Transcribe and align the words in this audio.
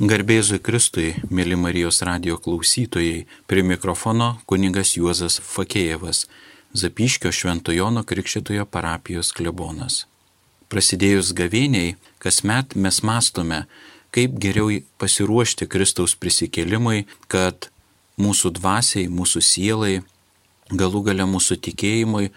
Garbėzui 0.00 0.56
Kristui, 0.64 1.10
mėly 1.28 1.58
Marijos 1.60 1.98
radio 2.08 2.38
klausytojai, 2.40 3.26
prie 3.44 3.60
mikrofono 3.60 4.30
kuningas 4.48 4.94
Juozas 4.96 5.36
Fakėjevas, 5.44 6.22
Zapiškio 6.72 7.28
Šventojono 7.28 8.00
Krikščitojo 8.08 8.64
parapijos 8.64 9.34
klebonas. 9.36 10.06
Prasidėjus 10.72 11.34
gavėniai, 11.36 11.98
kasmet 12.16 12.72
mes 12.80 13.02
mastome, 13.04 13.66
kaip 14.16 14.40
geriau 14.40 14.72
pasiruošti 14.96 15.68
Kristaus 15.68 16.16
prisikelimui, 16.16 17.04
kad 17.28 17.68
mūsų 18.16 18.54
dvasiai, 18.56 19.04
mūsų 19.12 19.44
sielai, 19.44 19.94
galų 20.72 21.10
gale 21.12 21.28
mūsų 21.28 21.60
tikėjimui 21.68 22.30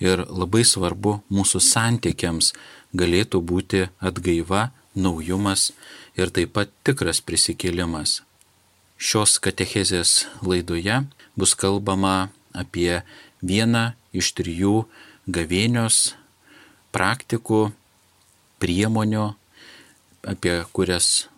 ir 0.00 0.24
labai 0.24 0.64
svarbu 0.64 1.18
mūsų 1.28 1.60
santykiams 1.68 2.54
galėtų 2.96 3.44
būti 3.44 3.90
atgaiva, 4.00 4.70
naujumas 4.96 5.70
ir 6.18 6.32
taip 6.34 6.54
pat 6.56 6.72
tikras 6.86 7.20
prisikėlimas. 7.24 8.20
Šios 9.00 9.38
katechezės 9.40 10.26
laidoje 10.44 11.02
bus 11.38 11.54
kalbama 11.56 12.30
apie 12.52 13.02
vieną 13.40 13.92
iš 14.12 14.32
trijų 14.36 14.84
gavėnios 15.30 16.14
praktikų, 16.92 17.70
priemonių, 18.60 19.30
apie 20.26 20.56
kurias 20.74 21.30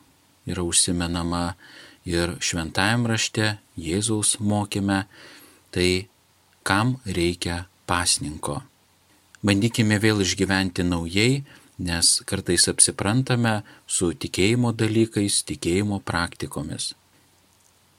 yra 0.48 0.64
užsimenama 0.66 1.54
ir 2.08 2.36
šventajam 2.42 3.06
rašte, 3.06 3.58
Jėzaus 3.78 4.36
mokyme, 4.40 5.04
tai 5.72 6.08
kam 6.66 6.98
reikia 7.06 7.66
pasninko. 7.86 8.60
Bandykime 9.42 9.98
vėl 10.02 10.22
išgyventi 10.22 10.84
naujai 10.86 11.42
nes 11.78 12.20
kartais 12.28 12.68
apsiprantame 12.68 13.62
su 13.86 14.12
tikėjimo 14.12 14.72
dalykais, 14.72 15.42
tikėjimo 15.48 16.00
praktikomis. 16.04 16.92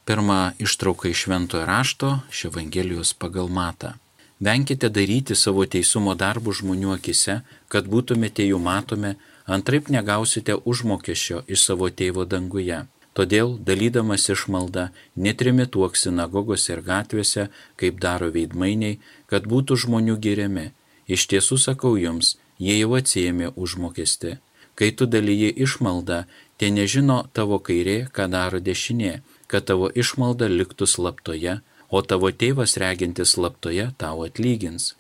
Pirma 0.05 0.53
ištrauka 0.59 1.09
iš 1.09 1.25
Šventojo 1.25 1.65
rašto, 1.65 2.19
iš 2.31 2.45
Evangelijos 2.51 3.13
pagal 3.13 3.47
matą. 3.47 3.93
Venkite 4.39 4.89
daryti 4.89 5.35
savo 5.39 5.63
teisumo 5.65 6.15
darbų 6.19 6.51
žmonių 6.59 6.97
akise, 6.97 7.37
kad 7.71 7.87
būtumėte 7.87 8.43
jų 8.43 8.59
matomi, 8.59 9.13
antraip 9.45 9.87
negausite 9.87 10.57
užmokesčio 10.71 11.43
iš 11.47 11.63
savo 11.69 11.87
tėvo 11.89 12.25
danguje. 12.27 12.83
Todėl, 13.13 13.55
dalydamas 13.61 14.25
išmaldą, 14.33 14.89
netrimituok 15.15 15.95
sinagogose 15.95 16.73
ir 16.73 16.81
gatvėse, 16.81 17.47
kaip 17.79 17.99
daro 18.01 18.31
veidmainiai, 18.33 18.99
kad 19.29 19.45
būtų 19.47 19.77
žmonių 19.85 20.17
geriami. 20.17 20.71
Iš 21.07 21.27
tiesų 21.31 21.59
sakau 21.61 21.93
jums, 21.99 22.35
jie 22.59 22.79
jau 22.79 22.95
atsijėmė 22.99 23.53
užmokestį. 23.55 24.37
Kai 24.75 24.89
tu 24.97 25.05
dalyji 25.05 25.51
išmaldą, 25.65 26.23
tie 26.57 26.69
nežino 26.73 27.19
tavo 27.33 27.59
kairė, 27.59 28.09
ką 28.15 28.25
daro 28.33 28.59
dešinė, 28.59 29.21
kad 29.47 29.69
tavo 29.69 29.89
išmalda 29.93 30.49
liktų 30.49 30.89
slaptoje, 30.89 31.59
o 31.93 32.01
tavo 32.01 32.31
tėvas 32.33 32.77
regintis 32.81 33.35
slaptoje 33.35 33.91
tau 34.01 34.25
atlygins. 34.25 34.95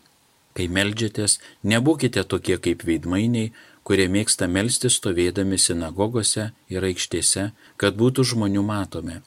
Kai 0.53 0.67
melžiatės, 0.69 1.39
nebūkite 1.65 2.21
tokie 2.29 2.59
kaip 2.61 2.85
veidmainiai, 2.85 3.49
kurie 3.83 4.05
mėgsta 4.15 4.47
melsti 4.47 4.91
stovėdami 4.93 5.57
sinagogose 5.57 6.51
ir 6.69 6.85
aikštėse, 6.89 7.49
kad 7.81 7.97
būtų 7.97 8.25
žmonių 8.33 8.63
matomi. 8.67 9.21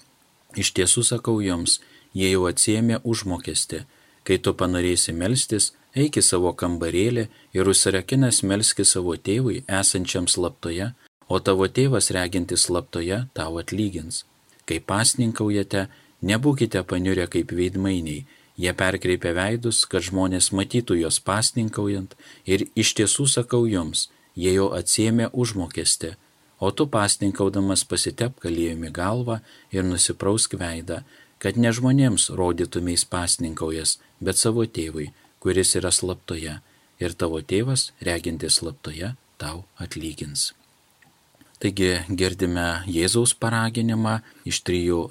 Iš 0.56 0.72
tiesų 0.78 1.02
sakau 1.10 1.40
jums, 1.44 1.80
jie 2.14 2.30
jau 2.30 2.46
atsiemė 2.50 3.02
užmokestį. 3.04 3.82
Kai 4.26 4.38
tu 4.42 4.54
panorėsi 4.58 5.12
melstis, 5.12 5.72
eik 5.96 6.20
į 6.20 6.24
savo 6.28 6.52
kambarėlį 6.60 7.26
ir 7.56 7.70
užsirakinęs 7.72 8.42
melski 8.44 8.84
savo 8.84 9.16
tėvui 9.16 9.62
esančiam 9.80 10.28
slaptoje, 10.28 10.92
o 11.28 11.40
tavo 11.40 11.66
tėvas 11.78 12.12
regintis 12.14 12.66
slaptoje 12.68 13.24
tau 13.34 13.58
atlygins. 13.62 14.24
Kai 14.66 14.78
pasninkaujate, 14.90 15.86
nebūkite 16.22 16.82
paniurę 16.90 17.26
kaip 17.32 17.54
veidmainiai, 17.58 18.26
jie 18.56 18.72
perkreipia 18.72 19.32
veidus, 19.36 19.84
kad 19.90 20.04
žmonės 20.06 20.52
matytų 20.52 21.00
jos 21.00 21.18
pasninkaujant 21.20 22.14
ir 22.44 22.66
iš 22.74 22.94
tiesų 23.00 23.28
sakau 23.32 23.64
jums, 23.70 24.08
jie 24.34 24.54
jau 24.56 24.70
atsiemė 24.78 25.30
užmokestį, 25.32 26.14
o 26.60 26.70
tu 26.72 26.86
pasninkaudamas 26.88 27.84
pasitep 27.84 28.40
kalėjimi 28.40 28.90
galvą 28.92 29.40
ir 29.72 29.84
nusiprausk 29.84 30.56
veidą, 30.60 31.02
kad 31.38 31.58
ne 31.60 31.72
žmonėms 31.72 32.30
rodytumės 32.38 33.04
pasninkaujas, 33.04 33.98
bet 34.20 34.40
savo 34.40 34.64
tėvui, 34.64 35.10
kuris 35.46 35.76
yra 35.78 35.92
slaptoje, 35.94 36.56
ir 36.98 37.12
tavo 37.14 37.38
tėvas, 37.38 37.92
regintis 38.02 38.56
slaptoje, 38.58 39.12
tau 39.38 39.62
atlygins. 39.78 40.48
Taigi 41.62 41.92
girdime 42.10 42.82
Jėzaus 42.90 43.30
paraginimą 43.38 44.16
iš 44.42 44.58
trijų 44.66 45.04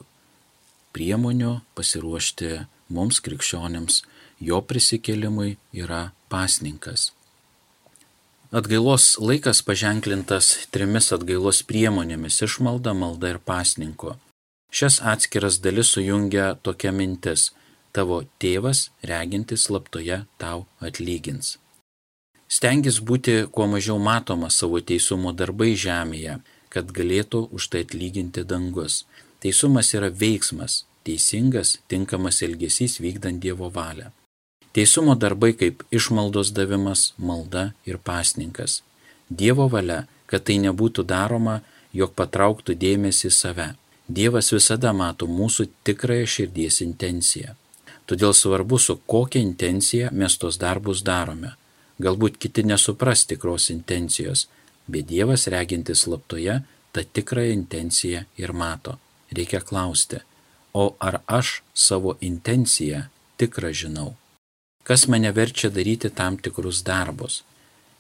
priemonių 0.92 1.54
pasiruošti 1.80 2.52
mums 2.92 3.24
krikščionėms, 3.24 4.04
jo 4.44 4.60
prisikelimui 4.60 5.56
yra 5.72 6.10
pasninkas. 6.28 7.14
Atgailos 8.52 9.16
laikas 9.24 9.64
paženklintas 9.64 10.68
trimis 10.76 11.14
atgailos 11.16 11.64
priemonėmis- 11.64 12.42
išmalda, 12.48 12.92
malda 12.92 13.32
ir 13.32 13.40
pasninko. 13.40 14.18
Šias 14.68 15.00
atskiras 15.00 15.62
dalis 15.64 15.96
sujungia 15.96 16.58
tokia 16.60 16.92
mintis 16.92 17.52
tavo 17.98 18.24
tėvas, 18.42 18.90
regintis 19.12 19.68
slaptoje, 19.68 20.24
tau 20.42 20.66
atlygins. 20.84 21.56
Stengis 22.48 23.00
būti 23.02 23.46
kuo 23.52 23.66
mažiau 23.72 23.98
matoma 24.00 24.52
savo 24.54 24.82
teisumo 24.90 25.32
darbai 25.34 25.72
žemėje, 25.86 26.38
kad 26.70 26.92
galėtų 26.98 27.48
už 27.56 27.70
tai 27.72 27.86
atlyginti 27.86 28.44
dangus. 28.52 29.06
Teisumas 29.42 29.94
yra 29.98 30.12
veiksmas, 30.24 30.84
teisingas, 31.08 31.78
tinkamas 31.90 32.42
elgesys 32.46 33.00
vykdant 33.02 33.42
Dievo 33.42 33.72
valią. 33.74 34.12
Teisumo 34.76 35.16
darbai 35.16 35.54
kaip 35.56 35.86
išmaldos 35.98 36.52
davimas, 36.52 37.14
malda 37.18 37.72
ir 37.88 37.98
pasninkas. 37.98 38.82
Dievo 39.30 39.70
valia, 39.72 40.04
kad 40.28 40.46
tai 40.46 40.60
nebūtų 40.62 41.06
daroma, 41.08 41.62
jog 41.96 42.12
patrauktų 42.20 42.76
dėmesį 42.76 43.32
save. 43.32 43.70
Dievas 44.08 44.52
visada 44.54 44.92
mato 44.94 45.26
mūsų 45.32 45.70
tikrąją 45.88 46.28
širdies 46.36 46.82
intenciją. 46.86 47.56
Todėl 48.06 48.34
svarbu, 48.38 48.78
su 48.78 49.00
kokia 49.10 49.42
intencija 49.42 50.12
mes 50.14 50.38
tos 50.38 50.60
darbus 50.62 51.02
darome. 51.06 51.56
Galbūt 52.02 52.38
kiti 52.38 52.66
nesupras 52.68 53.26
tikros 53.26 53.70
intencijos, 53.74 54.48
bet 54.88 55.08
Dievas 55.10 55.48
regintis 55.48 56.04
slaptoje 56.06 56.60
tą 56.94 57.04
tikrąją 57.18 57.56
intenciją 57.56 58.26
ir 58.38 58.54
mato. 58.54 59.00
Reikia 59.32 59.62
klausti, 59.62 60.22
o 60.74 60.96
ar 61.00 61.22
aš 61.26 61.62
savo 61.74 62.18
intenciją 62.22 63.06
tikrą 63.40 63.74
žinau? 63.74 64.14
Kas 64.86 65.08
mane 65.10 65.32
verčia 65.34 65.72
daryti 65.74 66.12
tam 66.14 66.38
tikrus 66.38 66.84
darbus? 66.86 67.42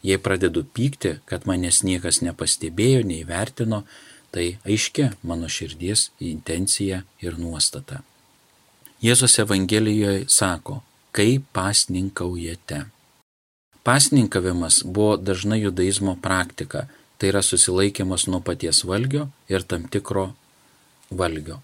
Jei 0.05 0.21
pradedu 0.21 0.61
pykti, 0.63 1.15
kad 1.25 1.47
manęs 1.49 1.81
niekas 1.81 2.21
nepastebėjo, 2.21 3.01
neįvertino, 3.09 3.81
tai 4.29 4.59
aiški 4.69 5.09
mano 5.25 5.49
širdies 5.49 6.11
intencija 6.19 7.01
ir 7.25 7.39
nuostata. 7.41 8.03
Jėzus 9.05 9.35
Evangelijoje 9.37 10.23
sako, 10.33 10.79
kai 11.13 11.37
pasninkaujate. 11.53 12.77
Pasninkavimas 13.85 14.79
buvo 14.85 15.17
dažnai 15.17 15.59
judaizmo 15.61 16.15
praktika, 16.21 16.87
tai 17.17 17.29
yra 17.29 17.41
susilaikimas 17.45 18.25
nuo 18.31 18.39
paties 18.47 18.79
valgio 18.89 19.27
ir 19.51 19.65
tam 19.69 19.83
tikro 19.93 20.23
valgio. 21.11 21.59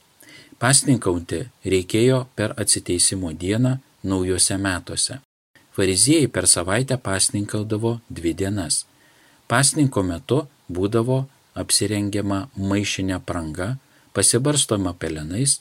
Pasninkauti 0.61 1.39
reikėjo 1.73 2.19
per 2.35 2.53
atsiteisimo 2.61 3.33
dieną 3.43 3.73
naujose 4.03 4.59
metuose. 4.67 5.17
Fariziejai 5.73 6.29
per 6.35 6.45
savaitę 6.53 6.99
pasninkaudavo 7.07 7.95
dvi 8.09 8.35
dienas. 8.43 8.83
Pasninko 9.47 10.05
metu 10.11 10.43
būdavo 10.69 11.23
apsirengiama 11.57 12.43
maišinė 12.69 13.17
pranga, 13.25 13.73
pasibarstoma 14.13 14.93
pelenais 14.93 15.57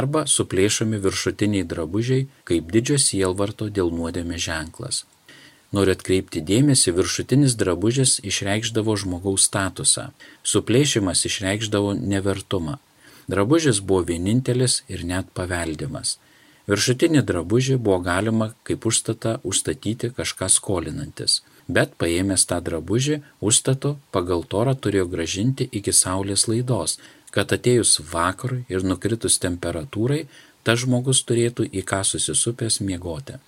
arba 0.00 0.24
suplėšomi 0.34 0.98
viršutiniai 1.06 1.66
drabužiai 1.72 2.26
kaip 2.50 2.70
didžio 2.74 2.98
sielvarto 3.06 3.70
dėl 3.78 3.92
nuodėmė 3.98 4.40
ženklas. 4.46 5.04
Noriu 5.74 5.94
atkreipti 5.96 6.42
dėmesį, 6.50 6.92
viršutinis 6.98 7.56
drabužis 7.58 8.18
išreikšdavo 8.30 8.94
žmogaus 9.02 9.46
statusą, 9.48 10.10
suplėšimas 10.52 11.24
išreikšdavo 11.30 11.94
nevertumą. 12.12 12.76
Drabužis 13.30 13.80
buvo 13.80 14.04
vienintelis 14.10 14.82
ir 14.92 15.02
net 15.08 15.32
paveldimas. 15.38 16.18
Viršutinį 16.70 17.24
drabužį 17.28 17.80
buvo 17.86 17.98
galima 18.04 18.52
kaip 18.68 18.86
užstatą 18.88 19.34
užstatyti 19.50 20.12
kažką 20.16 20.48
skolinantis, 20.52 21.42
bet 21.68 21.96
paėmęs 22.00 22.46
tą 22.48 22.60
drabužį 22.68 23.18
užstato 23.50 23.96
pagal 24.16 24.46
torą 24.54 24.76
turėjo 24.86 25.08
gražinti 25.16 25.68
iki 25.80 25.92
saulės 25.92 26.46
laidos, 26.48 26.98
kad 27.34 27.52
atėjus 27.56 27.98
vakarui 28.12 28.62
ir 28.70 28.86
nukritus 28.86 29.40
temperatūrai, 29.42 30.24
tas 30.62 30.84
žmogus 30.84 31.24
turėtų 31.28 31.66
į 31.66 31.82
ką 31.90 32.00
susisupęs 32.06 32.78
miegoti. 32.80 33.40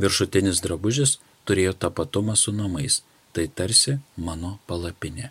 Viršutinis 0.00 0.62
drabužis 0.64 1.18
turėjo 1.46 1.74
tapatumą 1.84 2.36
su 2.38 2.54
namais, 2.56 3.02
tai 3.32 3.46
tarsi 3.48 3.98
mano 4.16 4.56
palapinė. 4.66 5.30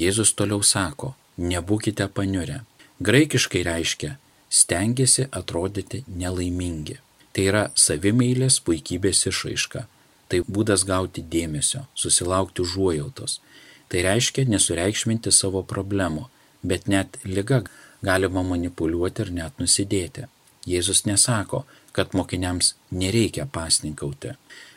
Jėzus 0.00 0.32
toliau 0.38 0.64
sako, 0.64 1.12
nebūkite 1.38 2.08
paniurę. 2.16 2.62
Graikiškai 3.04 3.62
reiškia 3.68 4.16
stengiasi 4.54 5.28
atrodyti 5.30 6.04
nelaimingi. 6.08 6.98
Tai 7.34 7.44
yra 7.50 7.64
savimeilės 7.74 8.60
puikybės 8.66 9.26
išraiška. 9.30 9.86
Tai 10.30 10.38
būdas 10.48 10.86
gauti 10.88 11.22
dėmesio, 11.34 11.84
susilaukti 11.98 12.62
užuojautos. 12.64 13.40
Tai 13.90 14.04
reiškia 14.06 14.46
nesureikšminti 14.48 15.32
savo 15.34 15.62
problemų, 15.72 16.28
bet 16.64 16.88
net 16.88 17.18
lyga 17.24 17.62
galima 18.02 18.42
manipuliuoti 18.42 19.26
ir 19.26 19.32
net 19.38 19.60
nusidėti. 19.62 20.26
Jėzus 20.66 21.04
nesako, 21.04 21.64
kad 21.92 22.14
mokiniams 22.16 22.74
nereikia 22.90 23.46
pasninkauti. 23.46 24.34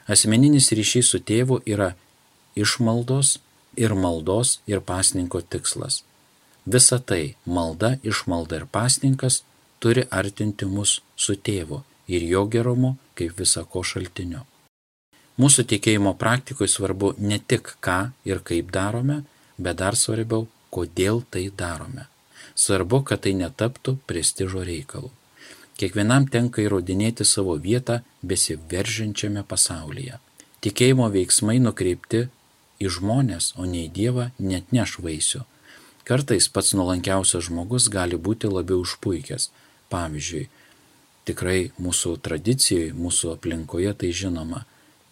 Asmeninis 0.07 0.69
ryšys 0.75 1.11
su 1.13 1.19
tėvu 1.19 1.61
yra 1.65 1.93
išmaldos 2.55 3.37
ir 3.77 3.95
maldos 3.95 4.59
ir 4.67 4.83
pasninko 4.91 5.41
tikslas. 5.41 6.03
Visa 6.65 6.99
tai- 6.99 7.35
malda, 7.55 7.97
išmalda 8.03 8.55
ir 8.61 8.65
pasninkas- 8.65 9.43
turi 9.81 10.03
artinti 10.11 10.65
mus 10.65 11.01
su 11.15 11.33
tėvu 11.35 11.83
ir 12.07 12.21
jo 12.33 12.45
gerumu 12.45 12.97
kaip 13.15 13.31
visako 13.39 13.83
šaltiniu. 13.83 14.41
Mūsų 15.37 15.63
tikėjimo 15.71 16.17
praktikoje 16.17 16.67
svarbu 16.67 17.13
ne 17.19 17.39
tik 17.39 17.75
ką 17.81 18.11
ir 18.25 18.39
kaip 18.39 18.71
darome, 18.71 19.23
bet 19.57 19.77
dar 19.77 19.93
svarbiau, 19.93 20.47
kodėl 20.73 21.23
tai 21.31 21.47
darome. 21.49 22.07
Svarbu, 22.57 23.03
kad 23.05 23.23
tai 23.25 23.33
netaptų 23.37 23.97
prestižo 24.09 24.63
reikalų. 24.65 25.11
Kiekvienam 25.77 26.25
tenka 26.33 26.63
įrodinėti 26.63 27.25
savo 27.25 27.53
vietą 27.61 27.99
besiveržiančiame 28.25 29.43
pasaulyje. 29.45 30.17
Tikėjimo 30.65 31.05
veiksmai 31.13 31.59
nukreipti 31.61 32.23
į 32.81 32.89
žmonės, 32.97 33.53
o 33.61 33.65
ne 33.69 33.85
į 33.85 33.91
Dievą, 33.93 34.31
net 34.39 34.73
neš 34.73 34.97
vaisių. 35.05 35.43
Kartais 36.07 36.47
pats 36.49 36.73
nuolankiausias 36.73 37.45
žmogus 37.49 37.89
gali 37.93 38.17
būti 38.17 38.49
labiau 38.49 38.81
užpuikęs. 38.81 39.51
Pavyzdžiui, 39.91 40.47
tikrai 41.29 41.69
mūsų 41.77 42.15
tradicijoje, 42.25 42.95
mūsų 42.97 43.35
aplinkoje 43.35 43.93
tai 44.01 44.09
žinoma, 44.15 44.63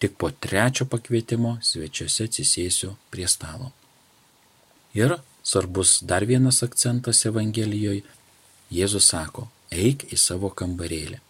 tik 0.02 0.16
po 0.20 0.30
trečio 0.30 0.88
pakvietimo 0.90 1.56
svečiuose 1.62 2.26
atsisėsiu 2.28 2.94
prie 3.12 3.28
stalo. 3.30 3.70
Ir 4.96 5.18
svarbus 5.46 6.00
dar 6.02 6.24
vienas 6.24 6.62
akcentas 6.66 7.22
Evangelijoje. 7.30 8.02
Jėzus 8.76 9.06
sako, 9.12 9.44
eik 9.70 10.02
į 10.10 10.16
savo 10.18 10.48
kambarėlį. 10.50 11.20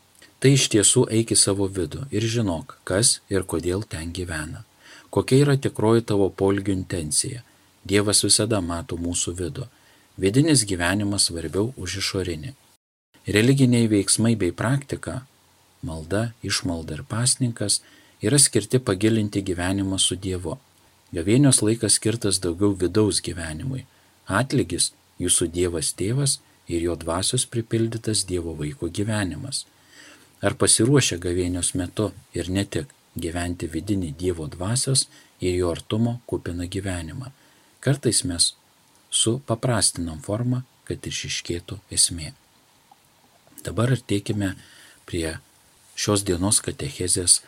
Tai 0.41 0.53
iš 0.57 0.71
tiesų 0.73 1.03
eik 1.19 1.35
į 1.35 1.37
savo 1.37 1.67
vidų 1.79 2.07
ir 2.17 2.25
žinok, 2.35 2.79
kas 2.89 3.19
ir 3.29 3.45
kodėl 3.45 3.83
ten 3.85 4.15
gyvena. 4.17 4.63
Kokia 5.13 5.43
yra 5.45 5.57
tikroji 5.61 6.07
tavo 6.11 6.31
polgių 6.43 6.73
intencija. 6.73 7.43
Dievas 7.85 8.23
visada 8.25 8.61
mato 8.61 8.97
mūsų 8.97 9.35
vidų. 9.41 9.67
Vidinis 10.17 10.65
gyvenimas 10.71 11.29
svarbiau 11.29 11.75
už 11.77 11.99
išorinį. 12.01 12.55
Religiniai 13.37 13.91
veiksmai 13.93 14.33
bei 14.37 14.53
praktika- 14.63 15.27
malda, 15.89 16.33
išmalda 16.43 16.95
ir 16.95 17.03
pasninkas- 17.03 17.81
yra 18.27 18.39
skirti 18.39 18.79
pagilinti 18.79 19.45
gyvenimą 19.45 20.01
su 20.01 20.17
Dievu. 20.17 20.57
Gavėnios 21.13 21.61
laikas 21.67 21.99
skirtas 22.01 22.41
daugiau 22.41 22.73
vidaus 22.73 23.21
gyvenimui. 23.21 23.85
Atlygis- 24.27 24.93
jūsų 25.23 25.51
Dievas 25.53 25.93
tėvas 25.95 26.39
ir 26.69 26.83
jo 26.83 26.97
dvasios 26.97 27.47
pripildytas 27.47 28.25
Dievo 28.27 28.55
vaiko 28.55 28.89
gyvenimas. 28.89 29.65
Ar 30.43 30.55
pasiruošę 30.55 31.19
gavėnios 31.19 31.75
metu 31.75 32.13
ir 32.35 32.51
ne 32.51 32.65
tik 32.65 32.93
gyventi 33.17 33.67
vidinį 33.67 34.17
Dievo 34.17 34.47
dvasios 34.47 35.07
ir 35.41 35.55
jo 35.55 35.71
artumo 35.71 36.21
kupiną 36.27 36.69
gyvenimą. 36.69 37.31
Kartais 37.81 38.25
mes 38.25 38.55
su 39.11 39.39
paprastinam 39.47 40.21
formą, 40.21 40.63
kad 40.85 41.03
išiškėtų 41.03 41.79
esmė. 41.91 42.33
Dabar 43.65 43.93
artėkime 43.97 44.55
prie 45.07 45.39
šios 45.97 46.23
dienos 46.27 46.61
katechezės 46.61 47.41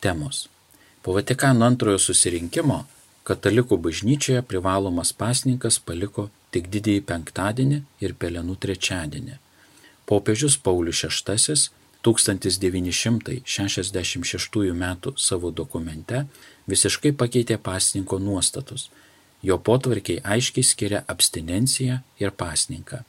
temos. 0.00 0.48
Po 1.02 1.12
Vatikano 1.16 1.66
antrojo 1.66 1.98
susirinkimo 1.98 2.84
katalikų 3.28 3.76
bažnyčioje 3.86 4.42
privalomas 4.42 5.12
pasninkas 5.12 5.78
paliko 5.78 6.30
tik 6.54 6.64
didįjį 6.72 7.02
penktadienį 7.08 7.78
ir 8.04 8.10
pelenų 8.18 8.54
trečiadienį. 8.64 9.34
Popiežius 10.06 10.56
Paulius 10.58 11.04
VI 11.06 11.70
1966 12.02 14.74
m. 14.74 14.96
savo 15.16 15.50
dokumente 15.50 16.26
visiškai 16.66 17.12
pakeitė 17.12 17.58
pasninko 17.58 18.18
nuostatus. 18.18 18.90
Jo 19.42 19.58
potvarkiai 19.58 20.20
aiškiai 20.34 20.64
skiria 20.64 21.04
abstinenciją 21.06 21.98
ir 22.18 22.30
pasninką. 22.30 23.04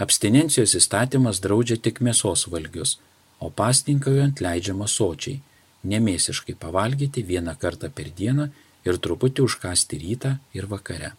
Abstinencijos 0.00 0.74
įstatymas 0.76 1.40
draudžia 1.44 1.76
tik 1.76 2.00
mėsos 2.00 2.48
valgius, 2.52 2.98
o 3.40 3.50
pasninkaujant 3.50 4.40
leidžiama 4.44 4.86
sočiai, 4.88 5.40
nemėsiškai 5.84 6.54
pavalgyti 6.60 7.22
vieną 7.24 7.56
kartą 7.60 7.90
per 7.92 8.10
dieną 8.16 8.48
ir 8.84 8.98
truputį 9.04 9.44
užkasti 9.46 9.98
rytą 10.04 10.36
ir 10.56 10.68
vakare. 10.70 11.12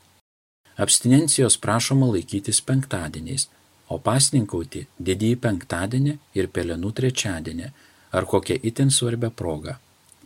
Abstinencijos 0.82 1.58
prašoma 1.62 2.08
laikytis 2.14 2.62
penktadieniais, 2.66 3.48
o 3.92 4.00
pasninkauti 4.00 4.86
didįjį 5.08 5.38
penktadienį 5.44 6.18
ir 6.40 6.48
pelenų 6.56 6.94
trečiadienį 7.00 7.72
ar 8.18 8.28
kokią 8.34 8.58
itin 8.70 8.92
svarbią 8.92 9.32
progą. 9.42 9.76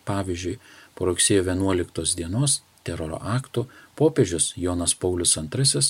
Pavyzdžiui, 0.05 0.59
po 0.95 1.09
rugsėjo 1.09 1.43
11 1.49 2.15
dienos 2.19 2.61
teroro 2.85 3.17
aktų 3.37 3.65
popiežius 3.97 4.53
Jonas 4.55 4.93
Paulius 4.93 5.35
II 5.37 5.81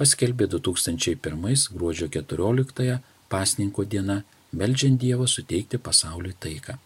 paskelbė 0.00 0.48
2001 0.50 1.70
gruodžio 1.76 2.08
14 2.08 2.98
pasninko 3.30 3.84
dieną, 3.84 4.22
melžiant 4.52 4.98
Dievo 5.00 5.26
suteikti 5.30 5.78
pasauliui 5.78 6.34
taiką. 6.40 6.78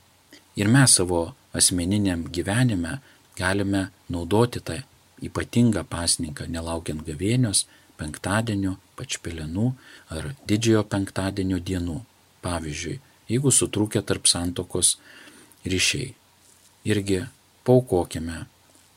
Ir 0.60 0.68
mes 0.68 0.96
savo 0.98 1.34
asmeniniam 1.56 2.26
gyvenime 2.36 2.98
galime 3.38 3.88
naudoti 4.08 4.60
tą 4.60 4.80
ypatingą 5.24 5.84
pasninką, 5.88 6.46
nelaukiant 6.50 7.04
gavėnios, 7.06 7.64
penktadienio, 7.98 8.76
pačpelenų 8.98 9.70
ar 10.14 10.32
didžiojo 10.48 10.84
penktadienio 10.90 11.60
dienų. 11.62 12.00
Pavyzdžiui, 12.44 12.98
jeigu 13.30 13.52
sutrūkė 13.54 14.02
tarp 14.04 14.28
santokos 14.28 14.98
ryšiai. 15.64 16.12
Irgi 16.84 17.22
paukokime 17.64 18.44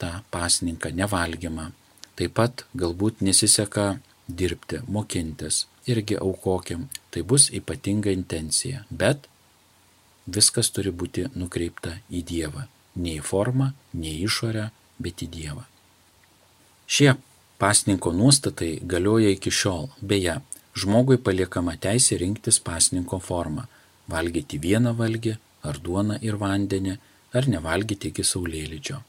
tą 0.01 0.12
pasninką, 0.31 0.92
nevalgymą. 0.92 1.72
Taip 2.18 2.34
pat 2.36 2.66
galbūt 2.75 3.22
nesiseka 3.24 4.00
dirbti, 4.28 4.81
mokintis, 4.92 5.66
irgi 5.88 6.18
aukokim. 6.19 6.88
Tai 7.12 7.24
bus 7.24 7.48
ypatinga 7.56 8.12
intencija, 8.12 8.84
bet 8.89 9.29
viskas 10.27 10.74
turi 10.75 10.91
būti 10.91 11.29
nukreipta 11.36 12.01
į 12.12 12.25
Dievą. 12.27 12.67
Ne 12.98 13.18
į 13.18 13.24
formą, 13.24 13.72
ne 13.94 14.12
į 14.13 14.27
išorę, 14.27 14.70
bet 15.00 15.24
į 15.25 15.30
Dievą. 15.34 15.66
Šie 16.88 17.13
pasninko 17.62 18.13
nuostatai 18.16 18.77
galioja 18.94 19.34
iki 19.36 19.51
šiol. 19.51 19.89
Beje, 20.01 20.39
žmogui 20.77 21.18
paliekama 21.18 21.75
teisė 21.77 22.18
rinktis 22.22 22.60
pasninko 22.70 23.20
formą- 23.20 23.68
valgyti 24.13 24.60
vieną 24.60 24.96
valgį, 25.01 25.38
ar 25.63 25.80
duoną 25.86 26.18
ir 26.22 26.38
vandenį, 26.38 26.98
ar 27.34 27.44
nevalgyti 27.54 28.08
iki 28.12 28.24
saulėlydžio. 28.24 29.01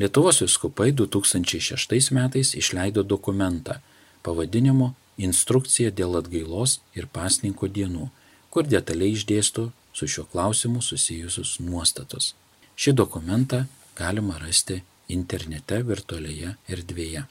Lietuvos 0.00 0.40
viskupai 0.40 0.92
2006 0.92 2.10
metais 2.10 2.54
išleido 2.54 3.02
dokumentą 3.02 3.80
pavadinimu 4.22 4.94
Instrukcija 5.18 5.90
dėl 5.92 6.16
atgailos 6.16 6.78
ir 6.96 7.06
pasninko 7.06 7.68
dienų, 7.68 8.08
kur 8.50 8.64
detaliai 8.64 9.12
išdėsto 9.12 9.70
su 9.92 10.08
šiuo 10.08 10.24
klausimu 10.32 10.80
susijusius 10.80 11.58
nuostatus. 11.60 12.32
Šį 12.76 12.94
dokumentą 12.96 13.66
galima 13.98 14.38
rasti 14.40 14.80
internete 15.12 15.82
virtualioje 15.86 16.56
erdvėje. 16.72 17.26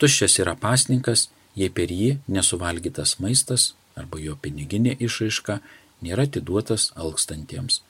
Tuščias 0.00 0.38
yra 0.40 0.54
pasninkas, 0.56 1.28
jei 1.58 1.70
per 1.70 1.90
jį 1.92 2.18
nesuvalgytas 2.30 3.18
maistas 3.20 3.72
arba 3.98 4.20
jo 4.22 4.36
piniginė 4.40 4.94
išraiška 5.02 5.58
nėra 6.06 6.24
atiduotas 6.28 6.90
alkstantiems. 6.96 7.82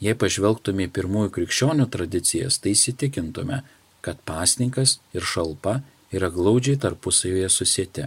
Jei 0.00 0.16
pažvelgtume 0.16 0.86
į 0.86 0.92
pirmųjų 0.96 1.32
krikščionių 1.36 1.86
tradicijas, 1.92 2.56
tai 2.62 2.72
įsitikintume, 2.72 3.60
kad 4.00 4.22
pasninkas 4.24 4.96
ir 5.12 5.26
šalpa 5.26 5.82
yra 6.16 6.30
glaudžiai 6.32 6.80
tarpusavėje 6.80 7.50
susėti. 7.52 8.06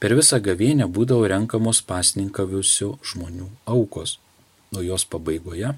Per 0.00 0.14
visą 0.16 0.38
gavėnę 0.40 0.86
būdavo 0.86 1.26
renkamos 1.28 1.82
pasninkavusių 1.88 2.92
žmonių 3.10 3.48
aukos, 3.74 4.18
o 4.76 4.84
jos 4.86 5.04
pabaigoje 5.04 5.74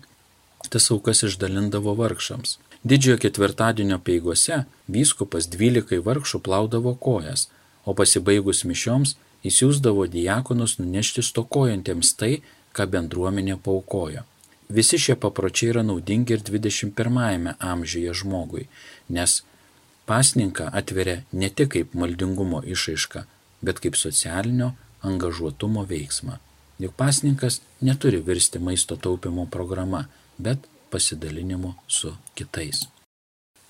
tas 0.69 0.90
aukas 0.95 1.23
išdalindavo 1.28 1.95
vargšams. 1.99 2.59
Didžiojo 2.83 3.19
ketvirtadienio 3.25 3.99
peigose 4.02 4.64
vyskupas 4.90 5.47
dvylikai 5.50 6.00
vargšų 6.02 6.40
plaudavo 6.47 6.95
kojas, 6.95 7.49
o 7.87 7.95
pasibaigus 7.95 8.64
mišioms 8.66 9.14
įsiūsdavo 9.47 10.07
diakonus 10.11 10.78
nunešti 10.81 11.23
stokojantiems 11.26 12.14
tai, 12.19 12.35
ką 12.75 12.87
bendruomenė 12.90 13.59
paukojo. 13.62 14.25
Visi 14.73 14.99
šie 15.04 15.16
papročiai 15.23 15.73
yra 15.75 15.83
naudingi 15.85 16.37
ir 16.37 16.45
21-ame 16.47 17.57
amžiuje 17.73 18.14
žmogui, 18.23 18.69
nes 19.09 19.42
pasninką 20.09 20.71
atveria 20.81 21.19
ne 21.33 21.50
tik 21.50 21.75
kaip 21.75 21.99
maldingumo 21.99 22.62
išaiška, 22.75 23.26
bet 23.62 23.83
kaip 23.85 23.99
socialinio 24.00 24.73
angažuotumo 25.02 25.85
veiksmą. 25.90 26.38
Juk 26.83 26.95
pasninkas 26.99 27.61
neturi 27.81 28.23
virsti 28.26 28.59
maisto 28.59 28.97
taupimo 28.97 29.47
programa, 29.47 30.07
bet 30.39 30.69
pasidalinimu 30.91 31.75
su 31.89 32.15
kitais. 32.35 32.87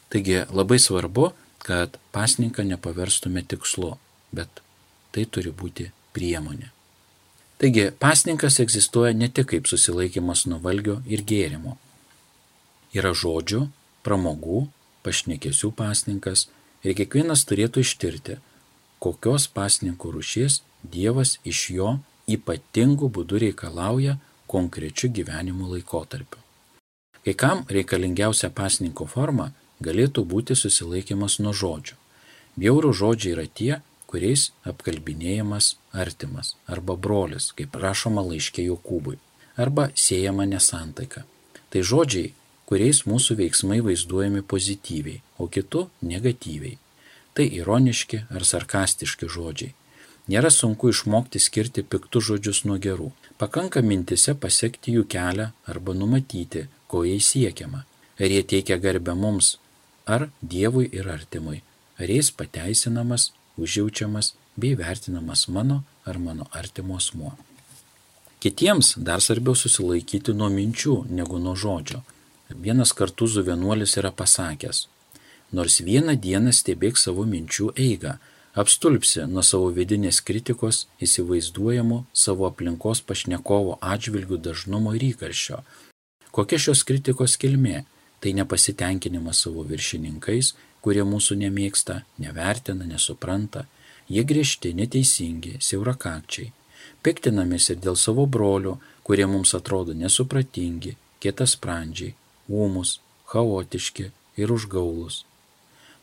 Taigi 0.09 0.43
labai 0.51 0.79
svarbu, 0.79 1.31
kad 1.63 1.97
pasninką 2.13 2.65
nepaverstume 2.67 3.43
tikslu, 3.49 3.97
bet 4.33 4.63
tai 5.15 5.25
turi 5.25 5.53
būti 5.55 5.89
priemonė. 6.13 6.69
Taigi 7.63 7.87
pasninkas 8.03 8.59
egzistuoja 8.65 9.15
ne 9.15 9.29
tik 9.31 9.53
kaip 9.53 9.71
susilaikimas 9.71 10.47
nuo 10.51 10.59
valgio 10.65 10.99
ir 11.07 11.23
gėrimo. 11.23 11.77
Yra 12.93 13.15
žodžių, 13.15 13.69
pramogų, 14.03 14.67
pašnekėsių 15.07 15.71
pasninkas 15.79 16.49
ir 16.83 16.97
kiekvienas 16.99 17.47
turėtų 17.47 17.87
ištirti, 17.87 18.41
kokios 18.99 19.47
pasninkų 19.55 20.13
rušies 20.19 20.61
Dievas 20.83 21.37
iš 21.47 21.69
jo 21.71 21.91
ypatingų 22.27 23.07
būdų 23.15 23.45
reikalauja 23.47 24.19
konkrečių 24.51 25.13
gyvenimo 25.19 25.71
laikotarpiu. 25.71 26.42
Kai 27.25 27.35
kam 27.39 27.65
reikalingiausia 27.71 28.51
pasninko 28.51 29.07
forma 29.07 29.53
galėtų 29.87 30.25
būti 30.33 30.57
susilaikimas 30.59 31.39
nuo 31.43 31.53
žodžių. 31.55 31.99
Bjaurų 32.59 32.93
žodžiai 33.01 33.35
yra 33.37 33.47
tie, 33.47 33.73
kuriais 34.11 34.51
apkalbinėjamas 34.69 35.77
artimas 36.05 36.55
arba 36.67 36.97
brolis, 37.07 37.51
kaip 37.57 37.79
rašoma 37.85 38.25
laiškė 38.27 38.67
Jokūbui, 38.67 39.17
arba 39.57 39.89
siejama 39.95 40.45
nesantaika. 40.51 41.25
Tai 41.73 41.81
žodžiai, 41.91 42.35
kuriais 42.69 43.05
mūsų 43.09 43.39
veiksmai 43.41 43.81
vaizduojami 43.87 44.43
pozityviai, 44.53 45.23
o 45.41 45.49
kitų 45.49 45.87
negatyviai. 46.11 46.77
Tai 47.33 47.47
ironiški 47.61 48.27
ar 48.37 48.45
sarkastiški 48.45 49.31
žodžiai. 49.33 49.73
Nėra 50.29 50.51
sunku 50.55 50.93
išmokti 50.93 51.41
skirti 51.41 51.83
piktus 51.83 52.29
žodžius 52.29 52.63
nuo 52.69 52.77
gerų. 52.77 53.09
Pakanka 53.41 53.83
mintise 53.83 54.35
pasiekti 54.35 54.97
jų 54.97 55.07
kelią 55.15 55.51
arba 55.69 55.95
numatyti, 55.95 56.67
ko 56.87 57.05
jais 57.07 57.33
siekiama. 57.33 57.85
Ar 58.21 58.31
jie 58.31 58.43
teikia 58.45 58.77
garbę 58.79 59.15
mums, 59.19 59.57
ar 60.07 60.29
Dievui 60.43 60.89
ir 60.93 61.09
artimui, 61.09 61.63
ar 61.99 62.11
jais 62.11 62.31
pateisinamas, 62.31 63.31
užjaučiamas 63.57 64.35
bei 64.57 64.77
vertinamas 64.77 65.49
mano 65.49 65.83
ar 66.05 66.19
mano 66.19 66.47
artimo 66.53 66.97
asmuo. 66.97 67.33
Kitiems 68.43 68.97
dar 68.99 69.21
svarbiau 69.23 69.55
susilaikyti 69.55 70.35
nuo 70.35 70.49
minčių 70.51 70.97
negu 71.09 71.39
nuo 71.39 71.55
žodžio. 71.55 72.03
Vienas 72.65 72.93
kartuzų 72.93 73.45
vienuolis 73.47 73.95
yra 74.01 74.11
pasakęs, 74.13 74.87
nors 75.57 75.79
vieną 75.81 76.17
dieną 76.21 76.53
stebėk 76.53 76.99
savo 77.01 77.25
minčių 77.25 77.71
eigą, 77.87 78.17
apstulpsi 78.53 79.25
nuo 79.33 79.43
savo 79.47 79.71
vidinės 79.73 80.21
kritikos 80.29 80.87
įsivaizduojamų 81.05 82.03
savo 82.13 82.49
aplinkos 82.51 83.01
pašnekovo 83.09 83.79
atžvilgių 83.81 84.39
dažnumo 84.47 84.93
ir 84.99 85.07
įkarščio. 85.13 85.63
Kokia 86.33 86.59
šios 86.67 86.85
kritikos 86.89 87.39
kilmė? 87.41 87.85
Tai 88.23 88.33
nepasitenkinimas 88.39 89.41
savo 89.45 89.65
viršininkais, 89.67 90.53
kurie 90.85 91.03
mūsų 91.03 91.39
nemėgsta, 91.41 92.03
nevertina, 92.23 92.87
nesupranta. 92.87 93.65
Jie 94.13 94.23
griežti, 94.29 94.75
neteisingi, 94.77 95.57
siaurakakčiai. 95.63 96.53
Piktinamės 97.03 97.71
ir 97.73 97.81
dėl 97.83 97.97
savo 97.99 98.27
brolių, 98.27 98.77
kurie 99.07 99.27
mums 99.27 99.55
atrodo 99.59 99.95
nesupratingi, 99.97 100.97
kietasprandžiai, 101.23 102.15
ūmus, 102.51 102.99
chaotiški 103.33 104.11
ir 104.39 104.55
užgaulus. 104.55 105.23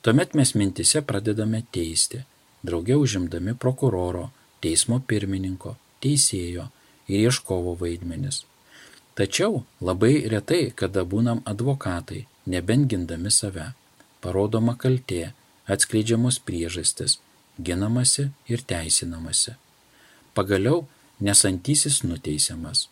Tuomet 0.01 0.36
mes 0.36 0.53
mintise 0.56 1.01
pradedame 1.03 1.63
teisti, 1.75 2.24
drauge 2.63 2.96
užimdami 2.96 3.56
prokuroro, 3.56 4.30
teismo 4.63 5.00
pirmininko, 5.08 5.75
teisėjo 6.04 6.68
ir 7.08 7.25
ieškovo 7.30 7.75
vaidmenis. 7.80 8.44
Tačiau 9.16 9.63
labai 9.84 10.28
retai, 10.32 10.70
kada 10.75 11.04
būnam 11.04 11.42
advokatai, 11.50 12.25
nebent 12.46 12.88
gindami 12.92 13.32
save, 13.32 13.74
parodoma 14.24 14.78
kaltė, 14.80 15.34
atskleidžiamos 15.68 16.39
priežastis, 16.39 17.20
ginamasi 17.60 18.30
ir 18.48 18.63
teisinamasi. 18.63 19.58
Pagaliau 20.34 20.86
nesantysis 21.20 22.01
nuteisiamas. 22.04 22.88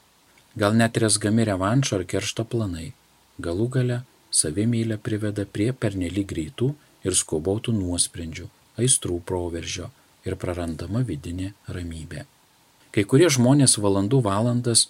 Gal 0.58 0.76
net 0.76 0.98
resgami 0.98 1.46
revanšo 1.48 2.00
ar 2.00 2.06
keršto 2.12 2.44
planai. 2.44 2.92
Galų 3.40 3.68
gale 3.76 3.98
savimylė 4.34 4.98
priveda 4.98 5.46
prie 5.46 5.70
pernelyg 5.72 6.28
greitų 6.28 6.74
ir 7.06 7.16
skubotų 7.16 7.76
nuosprendžių, 7.78 8.48
aistrų 8.81 9.22
proveržio 9.25 9.89
ir 10.27 10.36
prarandama 10.39 11.03
vidinė 11.07 11.53
ramybė. 11.67 12.25
Kai 12.91 13.03
kurie 13.03 13.29
žmonės 13.34 13.77
valandų 13.84 14.22
valandas 14.25 14.88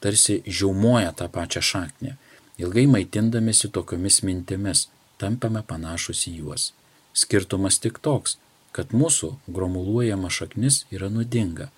tarsi 0.00 0.40
žiaumoja 0.46 1.12
tą 1.16 1.28
pačią 1.32 1.62
šaknį, 1.70 2.14
ilgai 2.62 2.86
maitindamėsi 2.88 3.70
tokiomis 3.74 4.20
mintimis, 4.26 4.86
tampame 5.20 5.62
panašus 5.66 6.26
į 6.30 6.36
juos. 6.40 6.70
Skirtumas 7.12 7.80
tik 7.82 7.98
toks, 7.98 8.38
kad 8.72 8.94
mūsų 8.94 9.34
gromuluojama 9.50 10.30
šaknis 10.30 10.84
yra 10.94 11.10
nuodinga. 11.12 11.68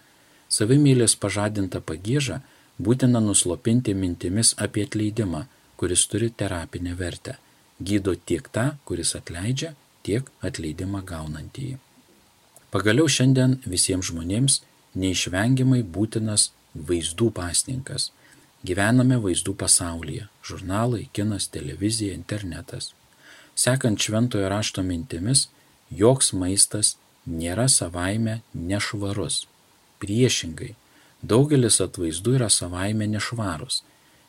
Savimylės 0.53 1.17
pažadinta 1.17 1.81
pagėža 1.81 2.43
būtina 2.79 3.23
nuslopinti 3.25 3.95
mintimis 3.97 4.53
apie 4.67 4.85
atleidimą, 4.89 5.47
kuris 5.81 6.05
turi 6.07 6.29
terapinę 6.31 6.95
vertę. 6.99 7.39
Gydo 7.81 8.15
tiek 8.15 8.47
tą, 8.53 8.67
kuris 8.85 9.17
atleidžia, 9.19 9.73
tiek 10.07 10.29
atleidimą 10.43 11.03
gaunantįjį. 11.09 11.79
Pagaliau 12.73 13.09
šiandien 13.15 13.59
visiems 13.69 14.09
žmonėms 14.09 14.61
neišvengiamai 14.97 15.83
būtinas 15.97 16.51
vaizdų 16.75 17.31
pasninkas. 17.37 18.11
Gyvename 18.65 19.19
vaizdų 19.21 19.55
pasaulyje- 19.59 20.29
žurnalai, 20.49 21.09
kinas, 21.13 21.49
televizija, 21.49 22.15
internetas. 22.15 22.93
Sekant 23.55 23.99
šventojo 23.99 24.49
rašto 24.49 24.83
mintimis, 24.83 25.49
joks 25.91 26.33
maistas 26.33 26.97
nėra 27.29 27.69
savaime 27.69 28.41
nešvarus. 28.55 29.47
Priešingai, 30.01 30.75
daugelis 31.23 31.81
atvaizdų 31.81 32.37
yra 32.39 32.49
savaime 32.51 33.07
nešvarus. 33.07 33.83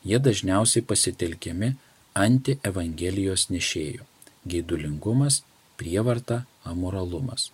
Jie 0.03 0.19
dažniausiai 0.19 0.83
pasitelkiami 0.83 1.75
anti-evangelijos 2.13 3.47
nešėjų- 3.49 4.03
gaidulingumas 4.51 5.43
prievarta, 5.83 6.45
amoralumas. 6.63 7.51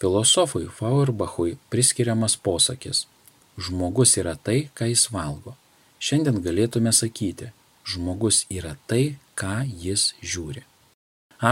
Filosofui 0.00 0.66
Fauerbachui 0.78 1.58
priskiriamas 1.70 2.36
posakis- 2.36 3.06
žmogus 3.64 4.16
yra 4.16 4.34
tai, 4.36 4.70
ką 4.76 4.88
jis 4.88 5.04
valgo. 5.16 5.52
Šiandien 6.00 6.40
galėtume 6.46 6.92
sakyti- 6.92 7.52
žmogus 7.90 8.46
yra 8.50 8.76
tai, 8.88 9.18
ką 9.36 9.56
jis 9.84 10.14
žiūri. 10.22 10.62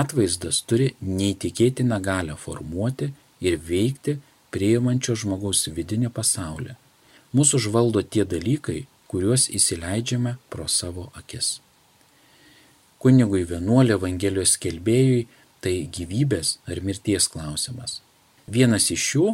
Atvaizdas 0.00 0.62
turi 0.68 0.94
neįtikėtiną 1.02 1.98
galę 2.00 2.34
formuoti 2.44 3.12
ir 3.40 3.58
veikti 3.58 4.18
priimančio 4.52 5.14
žmogaus 5.22 5.68
vidinį 5.76 6.08
pasaulį. 6.18 6.74
Mūsų 7.34 7.56
žvaldo 7.64 8.00
tie 8.02 8.24
dalykai, 8.24 8.86
kuriuos 9.08 9.42
įsileidžiame 9.58 10.32
pro 10.50 10.66
savo 10.68 11.12
akis. 11.20 11.60
Kunigui 13.00 13.46
vienuolė 13.48 13.94
Evangelijos 13.96 14.58
kelbėjui 14.60 15.20
tai 15.64 15.86
gyvybės 15.92 16.58
ar 16.68 16.80
mirties 16.84 17.28
klausimas. 17.32 18.00
Vienas 18.50 18.88
iš 18.90 19.06
jų, 19.14 19.26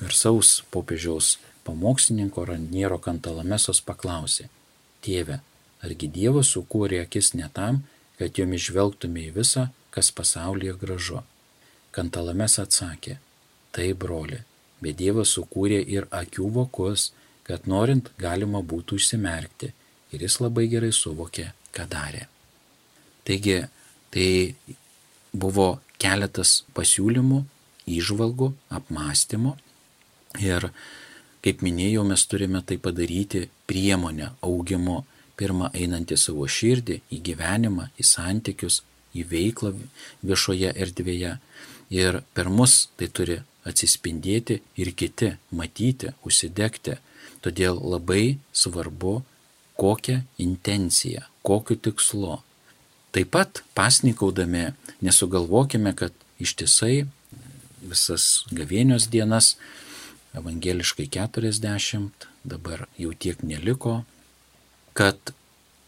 garsaus 0.00 0.60
popiežiaus 0.74 1.36
pamokslininko 1.66 2.44
Raniero 2.48 2.98
Kantalamesos 3.02 3.80
paklausė, 3.86 4.48
Tėve, 5.02 5.40
argi 5.82 6.06
Dievas 6.14 6.52
sukūrė 6.54 7.00
akis 7.02 7.32
ne 7.34 7.48
tam, 7.54 7.82
kad 8.18 8.38
jomis 8.38 8.68
žvelgtume 8.68 9.24
į 9.28 9.32
visą, 9.38 9.68
kas 9.94 10.12
pasaulyje 10.14 10.76
gražu. 10.78 11.22
Kantalames 11.92 12.58
atsakė, 12.62 13.16
tai 13.74 13.88
broli, 13.98 14.38
bet 14.82 14.98
Dievas 15.00 15.34
sukūrė 15.36 15.80
ir 15.96 16.06
akių 16.14 16.50
vokus, 16.58 17.10
kad 17.42 17.66
norint 17.66 18.12
galima 18.18 18.62
būtų 18.62 19.00
užsimerkti 19.00 19.72
ir 20.14 20.22
jis 20.22 20.38
labai 20.44 20.68
gerai 20.70 20.92
suvokė, 20.94 21.50
ką 21.74 21.88
darė. 21.90 22.28
Taigi, 23.26 23.58
tai 24.14 24.28
buvo 25.32 25.80
keletas 26.02 26.62
pasiūlymų, 26.76 27.42
išvalgų, 27.88 28.52
apmąstymų. 28.78 29.54
Ir, 30.42 30.68
kaip 31.44 31.62
minėjau, 31.64 32.04
mes 32.08 32.24
turime 32.28 32.62
tai 32.66 32.78
padaryti 32.80 33.48
priemonę 33.68 34.32
augimu, 34.44 35.02
pirmą 35.36 35.72
einant 35.74 36.12
į 36.12 36.18
savo 36.20 36.46
širdį, 36.46 37.00
į 37.12 37.20
gyvenimą, 37.28 37.88
į 37.98 38.06
santykius, 38.06 38.82
į 39.16 39.24
veiklą 39.28 39.72
viešoje 40.22 40.72
erdvėje. 40.84 41.38
Ir 41.92 42.22
per 42.32 42.48
mus 42.48 42.88
tai 42.96 43.08
turi 43.12 43.40
atsispindėti 43.68 44.60
ir 44.80 44.92
kiti 44.96 45.34
matyti, 45.52 46.14
užsidegti. 46.26 46.98
Todėl 47.42 47.76
labai 47.76 48.38
svarbu, 48.54 49.20
kokią 49.80 50.20
intenciją, 50.38 51.24
kokiu 51.42 51.76
tikslu 51.76 52.38
Taip 53.12 53.28
pat 53.34 53.60
pasnikaudami 53.76 54.70
nesugalvokime, 55.04 55.92
kad 55.92 56.14
ištisai 56.40 57.04
visas 57.82 58.46
gavėnios 58.54 59.08
dienas, 59.12 59.56
evangeliškai 60.38 61.10
40, 61.12 62.28
dabar 62.48 62.86
jau 62.96 63.12
tiek 63.12 63.42
neliko, 63.44 64.02
kad 64.96 65.34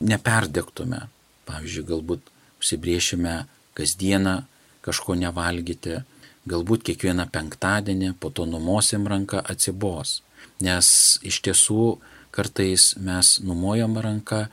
neperdegtume. 0.05 1.07
Pavyzdžiui, 1.49 1.87
galbūt 1.89 2.29
užsibriešime 2.61 3.35
kasdieną 3.77 4.43
kažko 4.85 5.17
nevalgyti, 5.21 6.03
galbūt 6.49 6.85
kiekvieną 6.91 7.27
penktadienį, 7.33 8.15
po 8.21 8.29
to 8.29 8.45
numosim 8.49 9.09
ranką 9.09 9.41
atsibos. 9.41 10.21
Nes 10.61 11.19
iš 11.25 11.41
tiesų 11.45 11.97
kartais 12.35 12.93
mes 13.01 13.39
numojam 13.41 13.97
ranką 13.97 14.45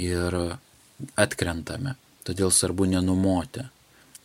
ir 0.00 0.40
atkrentame. 1.16 1.96
Todėl 2.26 2.50
svarbu 2.50 2.88
nenumoti 2.90 3.62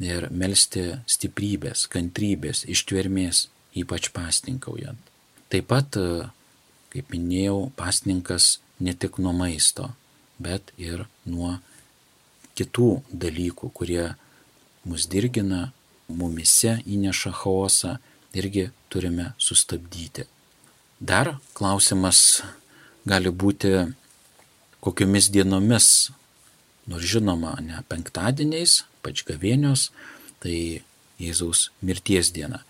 ir 0.02 0.28
melstį 0.34 0.86
stiprybės, 1.06 1.86
kantrybės, 1.92 2.64
ištvermės, 2.66 3.46
ypač 3.78 4.10
pasninkaujant. 4.16 5.12
Taip 5.52 5.68
pat, 5.70 5.98
kaip 6.92 7.12
minėjau, 7.14 7.70
pasninkas 7.78 8.58
ne 8.82 8.96
tik 8.98 9.20
nuo 9.22 9.34
maisto, 9.38 9.92
bet 10.42 10.74
ir 10.82 11.06
nuo 11.30 11.60
kitų 12.58 12.90
dalykų, 13.14 13.70
kurie 13.76 14.14
mus 14.88 15.06
dirgina, 15.12 15.70
mumise 16.10 16.80
įneša 16.86 17.32
chaosą, 17.44 18.00
irgi 18.34 18.70
turime 18.90 19.32
sustabdyti. 19.38 20.26
Dar 21.00 21.36
klausimas 21.58 22.42
gali 23.08 23.32
būti, 23.32 23.72
kokiomis 24.82 25.30
dienomis, 25.34 26.12
nors 26.90 27.06
žinoma, 27.06 27.56
ne 27.62 27.84
penktadieniais, 27.90 28.84
pač 29.06 29.26
gavėnios, 29.28 29.90
tai 30.42 30.82
Jėzaus 31.22 31.70
mirties 31.86 32.32
diena. 32.34 32.64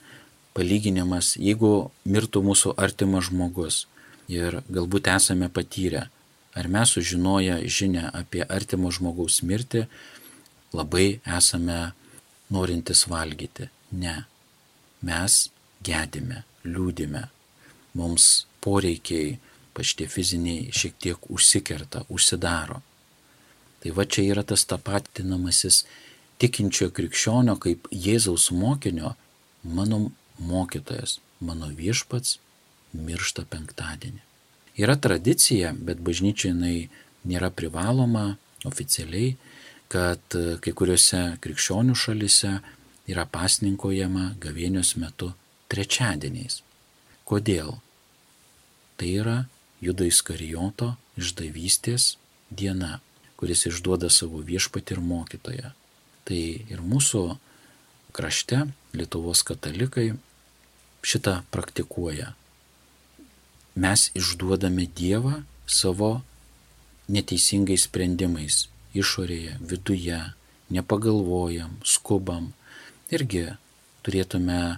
Palyginimas, 0.51 1.37
jeigu 1.39 1.91
mirtų 2.03 2.41
mūsų 2.43 2.73
artimas 2.75 3.29
žmogus 3.29 3.85
ir 4.27 4.59
galbūt 4.67 5.07
esame 5.13 5.47
patyrę, 5.47 6.09
ar 6.55 6.67
mes 6.67 6.91
sužinoję 6.91 7.61
žinę 7.67 8.09
apie 8.11 8.43
artimo 8.43 8.91
žmogaus 8.91 9.39
mirtį, 9.47 9.85
labai 10.75 11.21
esame 11.37 11.93
norintis 12.51 13.07
valgyti. 13.07 13.69
Ne. 13.91 14.25
Mes 15.01 15.49
gedime, 15.83 16.43
liūdime. 16.67 17.25
Mums 17.95 18.45
poreikiai, 18.63 19.37
paštie 19.75 20.07
fiziniai, 20.11 20.69
šiek 20.75 20.99
tiek 20.99 21.31
užsikerta, 21.31 22.05
užsidaro. 22.11 22.81
Tai 23.81 23.93
va 23.97 24.05
čia 24.05 24.27
yra 24.29 24.43
tas 24.45 24.63
tapatinamasis 24.69 25.83
tikinčio 26.41 26.89
krikščionio 26.93 27.57
kaip 27.61 27.87
Jėzaus 27.91 28.49
mokinio, 28.53 29.15
mano 29.63 30.11
mokytojas, 30.41 31.19
mano 31.41 31.69
viešpats 31.77 32.37
miršta 32.93 33.45
penktadienį. 33.49 34.21
Yra 34.81 34.95
tradicija, 34.97 35.73
bet 35.73 36.01
bažnyčia 36.01 36.51
jinai 36.51 36.89
nėra 37.27 37.51
privaloma 37.53 38.37
oficialiai, 38.65 39.35
kad 39.91 40.23
e, 40.37 40.57
kai 40.63 40.73
kuriuose 40.77 41.21
krikščionių 41.43 41.95
šalise 41.97 42.53
yra 43.11 43.25
pasninkojama 43.27 44.35
gavėnios 44.41 44.95
metu 45.01 45.33
trečiadieniais. 45.71 46.61
Kodėl? 47.27 47.75
Tai 48.97 49.09
yra 49.21 49.37
Judo 49.83 50.07
Iskarijoto 50.07 50.93
išdavystės 51.19 52.15
diena, 52.49 52.99
kuris 53.41 53.65
išduoda 53.65 54.11
savo 54.13 54.39
viešpatį 54.45 54.95
ir 54.95 55.01
mokytoją. 55.01 55.71
Tai 56.29 56.41
ir 56.69 56.83
mūsų 56.85 57.23
krašte 58.13 58.67
Lietuvos 58.93 59.41
katalikai 59.47 60.11
šitą 61.01 61.41
praktikuoja. 61.49 62.35
Mes 63.73 64.11
išduodame 64.13 64.85
Dievą 64.85 65.41
savo 65.65 66.19
neteisingais 67.09 67.87
sprendimais, 67.87 68.67
išorėje, 68.93 69.57
viduje, 69.63 70.19
nepagalvojam, 70.69 71.73
skubam, 71.83 72.51
irgi 73.09 73.47
turėtume 74.05 74.77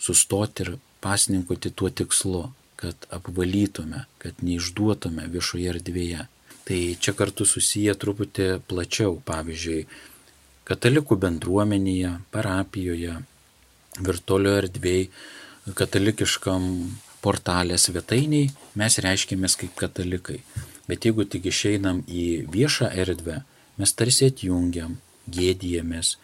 sustoti 0.00 0.64
ir 0.64 0.72
pasninkoti 1.04 1.70
tuo 1.74 1.90
tikslu, 1.90 2.48
kad 2.80 3.06
apvalytume, 3.12 4.06
kad 4.22 4.40
neišduotume 4.40 5.26
viešoje 5.28 5.68
erdvėje. 5.74 6.26
Tai 6.68 6.80
čia 7.02 7.14
kartu 7.18 7.46
susiję 7.48 7.94
truputį 7.98 8.48
plačiau, 8.70 9.16
pavyzdžiui, 9.26 9.86
katalikų 10.68 11.16
bendruomenėje, 11.24 12.12
parapijoje, 12.34 13.16
virtualio 14.06 14.56
erdvėje, 14.60 15.08
katalikiškam 15.76 16.66
portalė 17.24 17.76
svetainiai 17.78 18.50
mes 18.80 18.98
reiškėmės 19.04 19.56
kaip 19.60 19.74
katalikai. 19.78 20.40
Bet 20.88 21.06
jeigu 21.06 21.26
tik 21.28 21.46
išeinam 21.50 22.02
į 22.08 22.46
viešą 22.50 22.90
erdvę, 23.02 23.40
mes 23.78 23.92
tarsi 23.94 24.30
atjungiam, 24.30 24.96
gėdijamės, 25.30 26.16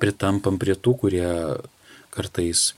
pritampam 0.00 0.58
prie 0.60 0.76
tų, 0.76 0.94
kurie 1.02 1.30
kartais 2.14 2.70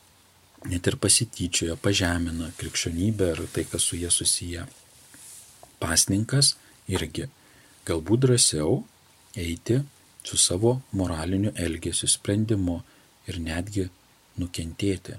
net 0.67 0.87
ir 0.87 0.97
pasityčioja, 1.03 1.77
pažemina 1.83 2.51
krikščionybę 2.59 3.31
ir 3.35 3.45
tai, 3.55 3.67
kas 3.69 3.87
su 3.87 3.99
jie 3.99 4.11
susiję. 4.11 4.67
Pasninkas 5.83 6.57
irgi 6.91 7.29
galbūt 7.87 8.27
drąsiau 8.27 8.83
eiti 9.39 9.81
su 10.25 10.39
savo 10.39 10.81
moraliniu 10.93 11.53
elgesiu 11.57 12.09
sprendimu 12.09 12.81
ir 13.29 13.39
netgi 13.43 13.89
nukentėti. 14.39 15.19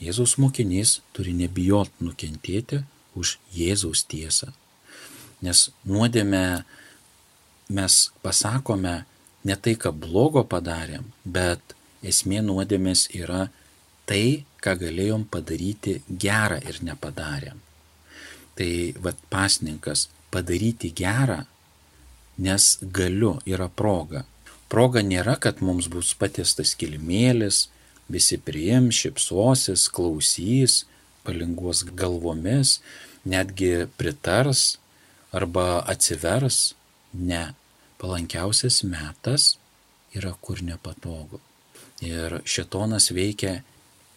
Jėzaus 0.00 0.36
mokinys 0.38 0.98
turi 1.12 1.34
nebijot 1.36 1.90
nukentėti 2.00 2.82
už 3.18 3.36
Jėzaus 3.54 4.04
tiesą. 4.08 4.52
Nes 5.42 5.68
nuodėme 5.86 6.64
mes 7.68 7.96
pasakome 8.22 8.94
ne 9.44 9.56
tai, 9.56 9.74
ką 9.78 9.92
blogo 9.94 10.42
padarėm, 10.44 11.10
bet 11.24 11.74
esmė 12.02 12.42
nuodėmės 12.46 13.08
yra 13.14 13.48
tai, 14.08 14.44
ką 14.62 14.74
galėjom 14.80 15.26
padaryti 15.30 15.98
gerą 16.08 16.58
ir 16.64 16.80
nepadarėm. 16.82 17.60
Tai 18.58 18.70
vad 19.04 19.18
pasninkas 19.30 20.08
padaryti 20.30 20.90
gerą, 20.94 21.42
nes 22.38 22.78
galiu 22.82 23.38
yra 23.46 23.68
proga. 23.68 24.24
Proga 24.68 25.00
nėra, 25.02 25.38
kad 25.40 25.62
mums 25.64 25.88
bus 25.88 26.12
patiestas 26.18 26.74
kilimėlis, 26.78 27.66
visi 28.12 28.38
priims, 28.40 28.98
šipsosis, 29.00 29.88
klausys, 29.92 30.82
palinguos 31.24 31.84
galvomis, 31.96 32.78
netgi 33.28 33.88
pritars, 34.00 34.76
arba 35.32 35.82
atsivers, 35.88 36.74
ne. 37.12 37.48
Palankiausias 37.98 38.84
metas 38.86 39.56
yra 40.14 40.30
kur 40.40 40.60
nepatogu. 40.62 41.40
Ir 42.04 42.38
šetonas 42.46 43.10
veikia 43.10 43.56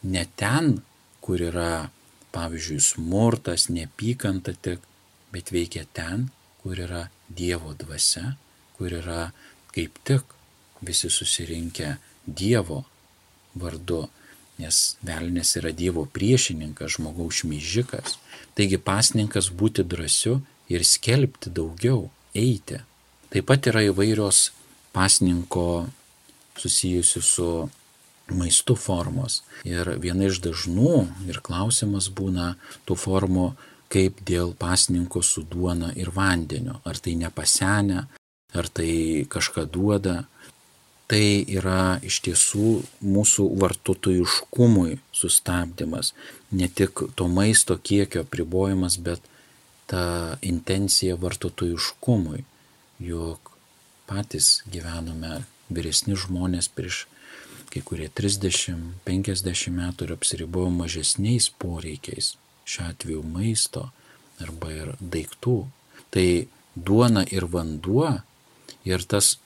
ne 0.06 0.26
ten, 0.38 0.76
kur 1.21 1.41
yra, 1.41 1.89
pavyzdžiui, 2.36 2.78
smurtas, 2.86 3.69
nepykanta 3.74 4.54
tik, 4.54 4.86
bet 5.32 5.52
veikia 5.52 5.86
ten, 5.94 6.30
kur 6.62 6.80
yra 6.80 7.08
Dievo 7.32 7.74
dvasia, 7.78 8.36
kur 8.78 8.94
yra 8.94 9.32
kaip 9.72 9.98
tik 10.08 10.36
visi 10.82 11.10
susirinkę 11.10 11.96
Dievo 12.26 12.84
vardu, 13.56 14.06
nes 14.62 14.82
velnės 15.06 15.56
yra 15.60 15.72
Dievo 15.74 16.06
priešininkas, 16.06 16.98
žmogaus 16.98 17.41
šmyžikas. 17.41 18.17
Taigi 18.56 18.78
pasninkas 18.78 19.50
būti 19.50 19.86
drąsiu 19.88 20.41
ir 20.72 20.86
skelbti 20.86 21.52
daugiau, 21.54 22.10
eiti. 22.36 22.82
Taip 23.32 23.48
pat 23.48 23.67
yra 23.72 23.86
įvairios 23.88 24.52
pasninko 24.94 25.88
susijusių 26.60 27.22
su 27.24 27.50
maistu 28.32 28.76
formos. 28.76 29.41
Ir 29.67 29.96
viena 30.04 30.28
iš 30.30 30.41
dažnų 30.44 30.96
ir 31.30 31.41
klausimas 31.44 32.10
būna 32.12 32.56
tų 32.88 32.98
formų, 33.00 33.48
kaip 33.91 34.21
dėl 34.27 34.54
pasninko 34.58 35.21
su 35.25 35.43
duona 35.43 35.91
ir 35.99 36.12
vandeniu. 36.15 36.80
Ar 36.88 36.99
tai 36.99 37.17
nepasenę, 37.19 38.06
ar 38.56 38.69
tai 38.69 39.25
kažką 39.30 39.67
duoda. 39.71 40.23
Tai 41.12 41.25
yra 41.51 41.99
iš 42.08 42.21
tiesų 42.23 42.69
mūsų 43.04 43.49
vartotojiškumui 43.60 44.95
sustabdymas. 45.12 46.13
Ne 46.56 46.69
tik 46.71 47.04
to 47.19 47.27
maisto 47.27 47.75
kiekio 47.75 48.23
pribojimas, 48.23 48.95
bet 48.95 49.19
ta 49.91 50.38
intencija 50.39 51.17
vartotojiškumui, 51.19 52.45
jog 53.04 53.51
patys 54.08 54.62
gyvenome 54.71 55.41
vyresni 55.67 56.15
žmonės 56.15 56.71
prieš 56.71 57.06
kai 57.71 57.82
kurie 57.88 58.10
30-50 58.12 59.71
metų 59.75 60.08
ir 60.08 60.13
apsiribojo 60.15 60.71
mažesniais 60.75 61.47
poreikiais, 61.62 62.34
šiuo 62.65 62.89
atveju 62.89 63.24
maisto 63.24 63.89
arba 64.41 64.71
ir 64.74 64.93
daiktų. 65.00 65.60
Tai 66.12 66.28
duona 66.76 67.24
ir 67.30 67.45
vanduo 67.45 68.10
ir 68.88 69.04
tas 69.08 69.38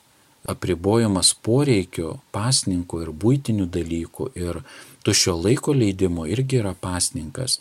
apribojimas 0.49 1.33
poreikio, 1.45 2.19
pasninkų 2.35 3.01
ir 3.05 3.11
būtinių 3.23 3.65
dalykų 3.71 4.29
ir 4.37 4.61
tušio 5.05 5.35
laiko 5.39 5.73
leidimo 5.73 6.27
irgi 6.29 6.61
yra 6.61 6.75
pasninkas, 6.77 7.59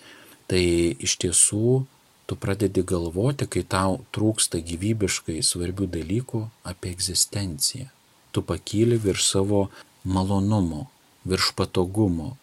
tai 0.48 0.64
iš 1.00 1.16
tiesų 1.24 1.84
tu 2.26 2.36
pradedi 2.40 2.84
galvoti, 2.84 3.48
kai 3.48 3.64
tau 3.68 3.98
trūksta 4.16 4.60
gyvybiškai 4.64 5.40
svarbių 5.44 5.88
dalykų 5.96 6.44
apie 6.64 6.92
egzistenciją. 6.92 7.88
Tu 8.32 8.42
pakyli 8.42 8.96
virš 9.00 9.28
savo 9.32 9.66
malonumo, 10.04 10.88
virš 11.28 11.52
patogumo, 11.56 12.34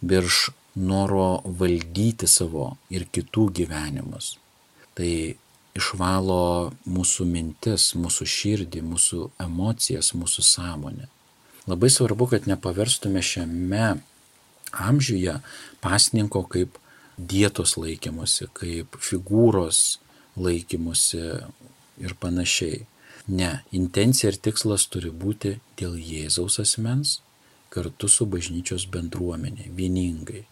virš 0.00 0.50
noro 0.74 1.40
valdyti 1.44 2.28
savo 2.30 2.74
ir 2.90 3.06
kitų 3.14 3.48
gyvenimus. 3.60 4.34
Tai 4.94 5.10
išvalo 5.74 6.72
mūsų 6.86 7.26
mintis, 7.26 7.92
mūsų 7.98 8.26
širdį, 8.30 8.82
mūsų 8.86 9.28
emocijas, 9.42 10.12
mūsų 10.14 10.46
sąmonę. 10.46 11.08
Labai 11.66 11.90
svarbu, 11.90 12.28
kad 12.34 12.46
nepaverstume 12.50 13.22
šiame 13.24 13.94
amžiuje 14.74 15.38
pasninko 15.82 16.44
kaip 16.50 16.78
dietos 17.16 17.76
laikymosi, 17.78 18.50
kaip 18.52 18.98
figūros 19.00 19.98
laikymosi 20.36 21.22
ir 22.02 22.16
panašiai. 22.20 22.84
Ne, 23.26 23.62
intencija 23.72 24.32
ir 24.32 24.36
tikslas 24.36 24.84
turi 24.92 25.08
būti 25.08 25.56
dėl 25.80 25.94
Jėzaus 25.96 26.58
asmens 26.60 27.20
kartu 27.72 28.10
su 28.10 28.26
bažnyčios 28.28 28.84
bendruomenė, 28.92 29.70
vieningai. 29.74 30.44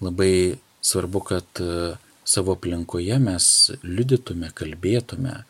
Labai 0.00 0.56
svarbu, 0.80 1.20
kad 1.20 1.60
e, 1.60 1.96
savo 2.24 2.54
aplinkoje 2.56 3.18
mes 3.20 3.46
liudytume, 3.84 4.48
kalbėtume 4.56 5.42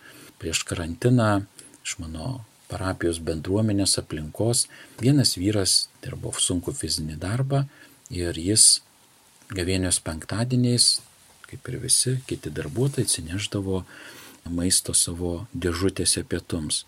prieš 0.43 0.65
karantiną 0.67 1.45
iš 1.85 1.99
mano 2.03 2.41
parapijos 2.71 3.21
bendruomenės 3.23 3.99
aplinkos. 4.03 4.67
Vienas 5.03 5.37
vyras 5.39 5.89
dirbo 6.03 6.33
sunku 6.39 6.75
fizinį 6.77 7.19
darbą 7.23 7.65
ir 8.11 8.39
jis 8.39 8.81
gavėnios 9.55 10.01
penktadieniais, 10.07 11.01
kaip 11.51 11.71
ir 11.71 11.79
visi 11.83 12.17
kiti 12.27 12.53
darbuotojai, 12.55 13.07
atsineždavo 13.07 13.85
maisto 14.51 14.95
savo 14.95 15.47
dėžutėse 15.55 16.23
pietums. 16.27 16.85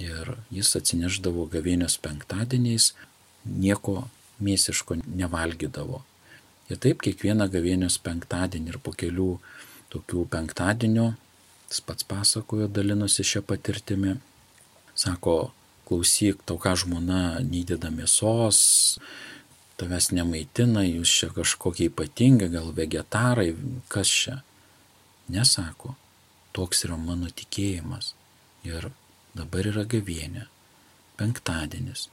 Ir 0.00 0.34
jis 0.52 0.72
atsineždavo 0.80 1.46
gavėnios 1.52 1.96
penktadieniais, 2.02 2.92
nieko 3.44 4.08
mėsiško 4.42 4.98
nevalgydavo. 5.04 6.02
Ir 6.72 6.80
taip 6.80 7.02
kiekvieną 7.04 7.50
gavėnios 7.52 7.98
penktadienį 8.04 8.72
ir 8.72 8.78
po 8.80 8.94
kelių 8.96 9.34
tokių 9.92 10.24
penktadienių, 10.32 11.10
tas 11.68 11.82
pats 11.84 12.06
pasakojo, 12.08 12.70
dalinosi 12.72 13.26
šią 13.26 13.44
patirtimį, 13.48 14.16
sako, 14.96 15.52
klausyk, 15.88 16.40
tau 16.48 16.56
ką 16.60 16.74
žmona 16.80 17.40
neįdeda 17.44 17.90
mėsos, 17.92 18.60
tavęs 19.80 20.10
nemaitina, 20.16 20.84
jūs 20.86 21.12
čia 21.20 21.30
kažkokie 21.34 21.90
ypatingi, 21.90 22.48
gal 22.52 22.72
vegetarai, 22.76 23.52
kas 23.92 24.10
čia. 24.10 24.40
Nesako, 25.32 25.94
toks 26.56 26.84
yra 26.86 26.98
mano 27.00 27.30
tikėjimas. 27.32 28.12
Ir 28.64 28.90
dabar 29.36 29.68
yra 29.68 29.84
gavienė, 29.88 30.46
penktadienis, 31.20 32.08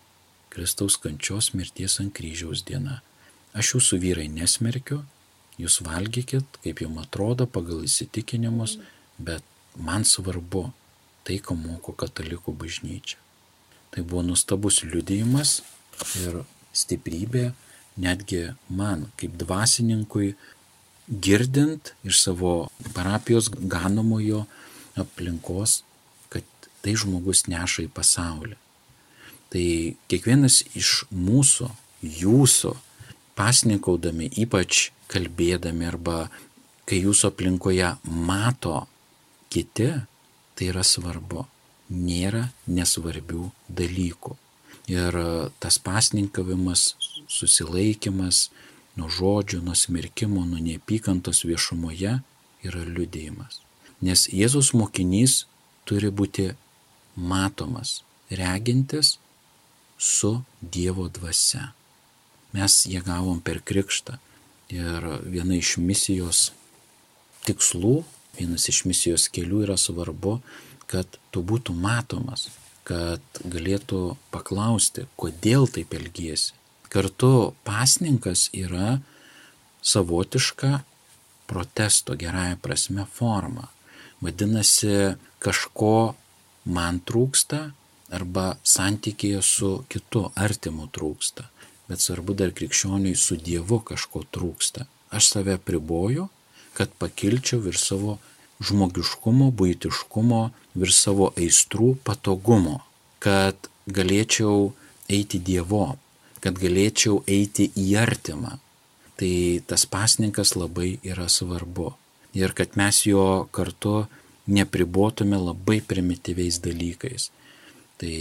Kristaus 0.51 0.97
kančios 0.99 1.53
mirties 1.55 1.99
ant 2.03 2.11
kryžiaus 2.15 2.65
diena. 2.67 2.99
Aš 3.57 3.75
jūsų 3.75 3.99
vyrai 4.01 4.27
nesmerkiu, 4.31 5.01
jūs 5.59 5.81
valgykit, 5.83 6.59
kaip 6.63 6.83
jums 6.83 7.03
atrodo, 7.03 7.47
pagal 7.47 7.83
įsitikinimus, 7.87 8.77
bet 9.19 9.43
man 9.75 10.05
svarbu 10.07 10.69
tai, 11.27 11.37
ką 11.43 11.55
moko 11.57 11.93
katalikų 11.93 12.53
bažnyčia. 12.57 13.19
Tai 13.91 14.05
buvo 14.07 14.23
nustabus 14.23 14.81
liudijimas 14.87 15.59
ir 16.23 16.41
stiprybė 16.71 17.51
netgi 17.99 18.53
man 18.71 19.09
kaip 19.19 19.35
dvasininkui 19.39 20.33
girdint 21.11 21.91
iš 22.07 22.21
savo 22.23 22.69
parapijos 22.95 23.49
ganomojo 23.51 24.45
aplinkos, 24.95 25.81
kad 26.31 26.47
tai 26.81 26.95
žmogus 26.95 27.45
neša 27.51 27.85
į 27.87 27.91
pasaulį. 27.91 28.55
Tai 29.51 29.65
kiekvienas 30.07 30.61
iš 30.79 31.03
mūsų, 31.11 31.67
jūsų, 32.01 32.71
pasninkaudami, 33.41 34.29
ypač 34.43 34.91
kalbėdami 35.09 35.87
arba 35.89 36.27
kai 36.85 37.01
jūsų 37.01 37.31
aplinkoje 37.31 37.95
mato 38.05 38.83
kiti, 39.49 39.89
tai 40.55 40.69
yra 40.69 40.85
svarbu. 40.85 41.47
Nėra 41.91 42.45
nesvarbių 42.71 43.49
dalykų. 43.67 44.35
Ir 44.91 45.17
tas 45.59 45.77
pasninkavimas, 45.83 46.93
susilaikimas 47.27 48.45
nuo 48.95 49.09
žodžių, 49.11 49.59
nuo 49.65 49.75
smerkimo, 49.75 50.45
nuo 50.47 50.61
neapykantos 50.63 51.43
viešumoje 51.47 52.13
yra 52.63 52.85
liudėjimas. 52.87 53.59
Nes 54.05 54.29
Jėzus 54.31 54.71
mokinys 54.77 55.45
turi 55.87 56.13
būti 56.13 56.51
matomas, 57.15 58.01
regintis 58.31 59.17
su 59.99 60.37
Dievo 60.61 61.09
dvasia. 61.11 61.73
Mes 62.51 62.85
ją 62.91 63.01
gavom 63.05 63.39
per 63.43 63.61
krikštą. 63.63 64.17
Ir 64.71 65.07
viena 65.27 65.57
iš 65.57 65.75
misijos 65.79 66.51
tikslų, 67.47 68.01
vienas 68.37 68.67
iš 68.71 68.83
misijos 68.87 69.27
kelių 69.33 69.65
yra 69.65 69.77
svarbu, 69.79 70.39
kad 70.91 71.19
tu 71.31 71.43
būtų 71.43 71.75
matomas, 71.75 72.49
kad 72.87 73.23
galėtų 73.43 74.15
paklausti, 74.31 75.07
kodėl 75.19 75.67
taip 75.71 75.93
elgiesi. 75.95 76.53
Kartu 76.91 77.53
pasninkas 77.63 78.49
yra 78.51 78.99
savotiška 79.81 80.81
protesto 81.47 82.15
gerąją 82.15 82.57
prasme 82.63 83.05
forma. 83.05 83.69
Vadinasi, 84.21 85.15
kažko 85.39 86.13
man 86.65 86.99
trūksta 87.07 87.71
arba 88.11 88.45
santykėje 88.63 89.41
su 89.41 89.71
kitu 89.91 90.27
artimu 90.35 90.89
trūksta. 90.93 91.47
Bet 91.91 91.99
svarbu 91.99 92.37
dar 92.39 92.53
krikščioniui 92.55 93.17
su 93.19 93.35
Dievu 93.35 93.81
kažko 93.83 94.23
trūksta. 94.31 94.85
Aš 95.11 95.33
save 95.33 95.57
priboju, 95.59 96.29
kad 96.77 96.93
pakilčiau 97.03 97.59
virš 97.65 97.81
savo 97.89 98.13
žmogiškumo, 98.63 99.49
būtiškumo, 99.59 100.39
virš 100.79 100.95
savo 100.95 101.31
aistrų 101.35 101.89
patogumo, 102.07 102.77
kad 103.19 103.67
galėčiau 103.91 104.71
eiti 105.11 105.41
Dievo, 105.51 105.97
kad 106.39 106.61
galėčiau 106.61 107.25
eiti 107.27 107.67
į 107.75 107.87
artimą. 107.99 108.55
Tai 109.19 109.33
tas 109.67 109.83
pasninkas 109.85 110.55
labai 110.55 110.93
yra 111.03 111.27
svarbu. 111.29 111.91
Ir 112.39 112.55
kad 112.55 112.79
mes 112.79 113.03
jo 113.05 113.49
kartu 113.51 114.05
nepribotume 114.47 115.37
labai 115.37 115.81
primityviais 115.91 116.61
dalykais. 116.63 117.27
Tai 117.99 118.15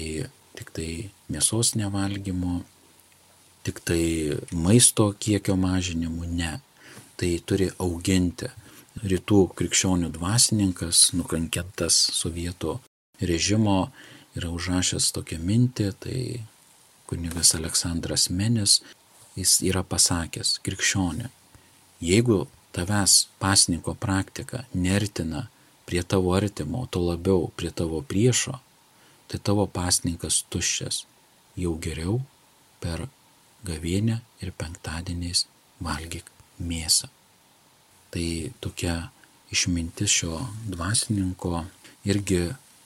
tik 0.59 0.74
tai 0.76 0.90
mėsos 1.30 1.76
nevalgymu, 1.78 2.64
tik 3.66 3.80
tai 3.84 4.36
maisto 4.52 5.10
kiekio 5.18 5.56
mažinimu, 5.56 6.24
ne. 6.24 6.58
Tai 7.20 7.30
turi 7.44 7.68
auginti 7.78 8.48
rytų 9.04 9.40
krikščionių 9.56 10.08
dvasininkas, 10.14 11.10
nukankintas 11.16 11.98
sovietų 12.16 12.78
režimo, 13.20 13.90
yra 14.36 14.50
užrašęs 14.54 15.10
tokią 15.16 15.38
mintį, 15.44 15.90
tai 16.00 16.18
kunigas 17.10 17.54
Aleksandras 17.58 18.28
Menis, 18.30 18.80
jis 19.36 19.58
yra 19.66 19.82
pasakęs, 19.86 20.58
krikščionė, 20.64 21.30
jeigu 22.00 22.44
tavęs 22.72 23.26
pasninko 23.42 23.94
praktika 23.98 24.64
nertina 24.74 25.48
prie 25.86 26.02
tavo 26.02 26.34
artimo, 26.36 26.86
to 26.86 27.02
labiau 27.02 27.50
prie 27.56 27.70
tavo 27.74 28.02
priešo, 28.02 28.58
tai 29.30 29.38
tavo 29.42 29.66
pasninkas 29.66 30.44
tuščias, 30.50 31.04
jau 31.58 31.74
geriau 31.82 32.20
per 32.82 33.08
gavienę 33.66 34.20
ir 34.40 34.52
penktadieniais 34.56 35.46
valgyk 35.80 36.30
mėsą. 36.60 37.08
Tai 38.10 38.26
tokia 38.60 39.10
išmintis 39.54 40.10
šio 40.20 40.40
dvasininko 40.70 41.64
irgi 42.08 42.42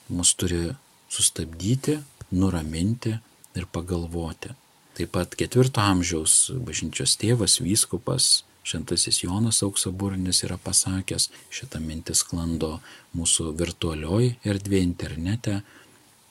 mus 0.09 0.33
turi 0.37 0.75
sustabdyti, 1.09 1.99
nuraminti 2.31 3.15
ir 3.55 3.67
pagalvoti. 3.71 4.53
Taip 4.95 5.11
pat 5.11 5.35
ketvirto 5.35 5.83
amžiaus 5.83 6.51
bažnyčios 6.65 7.17
tėvas, 7.19 7.59
vyskupas 7.63 8.45
Šventasis 8.65 9.19
Jonas 9.21 9.61
Auksaburnis 9.61 10.39
yra 10.47 10.55
pasakęs, 10.57 11.27
šitą 11.53 11.77
mintį 11.83 12.15
sklando 12.17 12.79
mūsų 13.13 13.51
virtualioj 13.59 14.31
erdvėje 14.41 14.87
internete, 14.87 15.59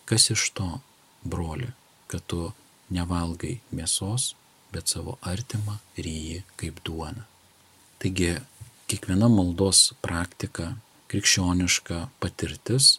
kas 0.09 0.33
iš 0.35 0.49
to, 0.59 0.67
broli, 1.23 1.69
kad 2.11 2.27
tu 2.27 2.49
nevalgai 2.91 3.59
mėsos, 3.73 4.35
bet 4.73 4.91
savo 4.91 5.19
artimą 5.23 5.79
ryji 5.97 6.43
kaip 6.61 6.81
duona. 6.85 7.25
Taigi 8.03 8.35
kiekviena 8.91 9.31
maldos 9.33 9.93
praktika, 10.05 10.75
krikščioniška 11.09 12.09
patirtis 12.21 12.99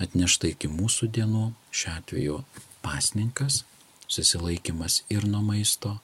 atnešta 0.00 0.48
iki 0.50 0.70
mūsų 0.72 1.10
dienų, 1.16 1.50
šiuo 1.76 1.92
atveju 1.98 2.38
pasninkas, 2.82 3.64
susilaikimas 4.10 5.02
ir 5.12 5.26
nuo 5.28 5.42
maisto, 5.44 5.98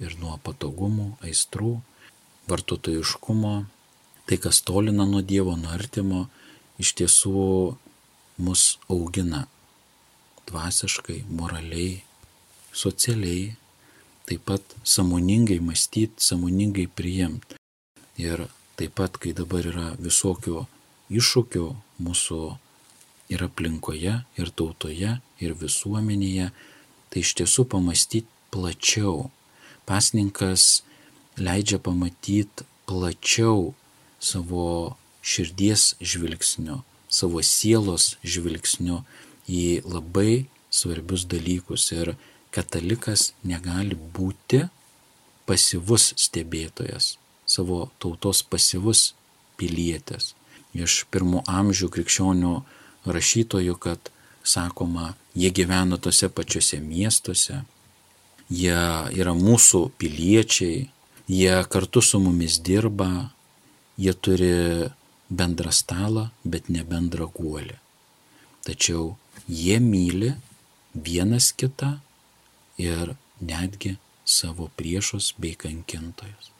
ir 0.00 0.16
nuo 0.20 0.38
patogumų, 0.42 1.12
aistrų, 1.24 1.76
vartotojiškumo, 2.48 3.54
tai 4.26 4.38
kas 4.40 4.62
tolina 4.64 5.06
nuo 5.08 5.20
Dievo, 5.22 5.54
nuo 5.60 5.72
artimo, 5.76 6.24
iš 6.80 6.94
tiesų 6.98 7.44
mus 8.42 8.64
augina 8.90 9.44
dvasiškai, 10.48 11.22
moraliai, 11.30 12.02
socialiai, 12.74 13.54
taip 14.26 14.44
pat 14.48 14.76
samoningai 14.84 15.60
mąstyti, 15.62 16.20
samoningai 16.28 16.86
priimti. 16.88 17.58
Ir 18.20 18.46
taip 18.78 18.94
pat, 18.98 19.18
kai 19.20 19.34
dabar 19.36 19.66
yra 19.70 19.88
visokių 20.00 20.64
iššūkių 21.14 21.66
mūsų 22.04 22.40
ir 23.34 23.44
aplinkoje, 23.46 24.14
ir 24.40 24.50
tautoje, 24.58 25.18
ir 25.40 25.56
visuomenėje, 25.60 26.50
tai 27.10 27.22
iš 27.22 27.34
tiesų 27.40 27.66
pamastyti 27.70 28.28
plačiau. 28.54 29.30
Pasninkas 29.88 30.82
leidžia 31.36 31.78
pamatyti 31.82 32.66
plačiau 32.88 33.74
savo 34.20 34.96
širdies 35.24 35.94
žvilgsniu, 36.00 36.82
savo 37.08 37.42
sielos 37.44 38.14
žvilgsniu 38.24 39.02
į 39.48 39.84
labai 39.84 40.46
svarbius 40.72 41.26
dalykus. 41.28 41.90
Ir 41.92 42.14
katalikas 42.54 43.32
negali 43.42 43.96
būti 43.96 44.62
pasivus 45.48 46.12
stebėtojas, 46.20 47.16
savo 47.46 47.88
tautos 47.98 48.42
pasivus 48.46 49.12
pilietis. 49.58 50.32
Iš 50.74 51.04
pirmų 51.12 51.44
amžių 51.46 51.90
krikščionių 51.94 52.54
rašytojų, 53.06 53.76
kad 53.78 54.10
sakoma, 54.44 55.14
jie 55.34 55.50
gyvena 55.54 55.98
tose 55.98 56.28
pačiose 56.28 56.80
miestuose, 56.82 57.62
jie 58.50 58.80
yra 59.20 59.34
mūsų 59.38 59.86
piliečiai, 60.00 60.88
jie 61.30 61.54
kartu 61.70 62.02
su 62.02 62.20
mumis 62.20 62.58
dirba, 62.64 63.30
jie 63.96 64.12
turi 64.14 64.52
bendrą 65.30 65.72
stalą, 65.72 66.28
bet 66.44 66.68
ne 66.68 66.84
bendrą 66.84 67.30
guolį. 67.32 67.78
Tačiau 68.64 69.14
jie 69.48 69.78
myli 69.80 70.34
vienas 70.94 71.52
kitą 71.52 71.98
ir 72.80 73.14
netgi 73.40 73.96
savo 74.24 74.68
priešus 74.76 75.34
bei 75.38 75.54
kankintojus. 75.54 76.50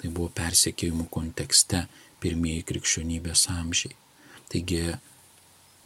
Tai 0.00 0.10
buvo 0.10 0.30
persiekėjimų 0.34 1.06
kontekste 1.12 1.84
pirmieji 2.20 2.64
krikščionybės 2.68 3.46
amžiai. 3.52 3.96
Taigi 4.50 4.82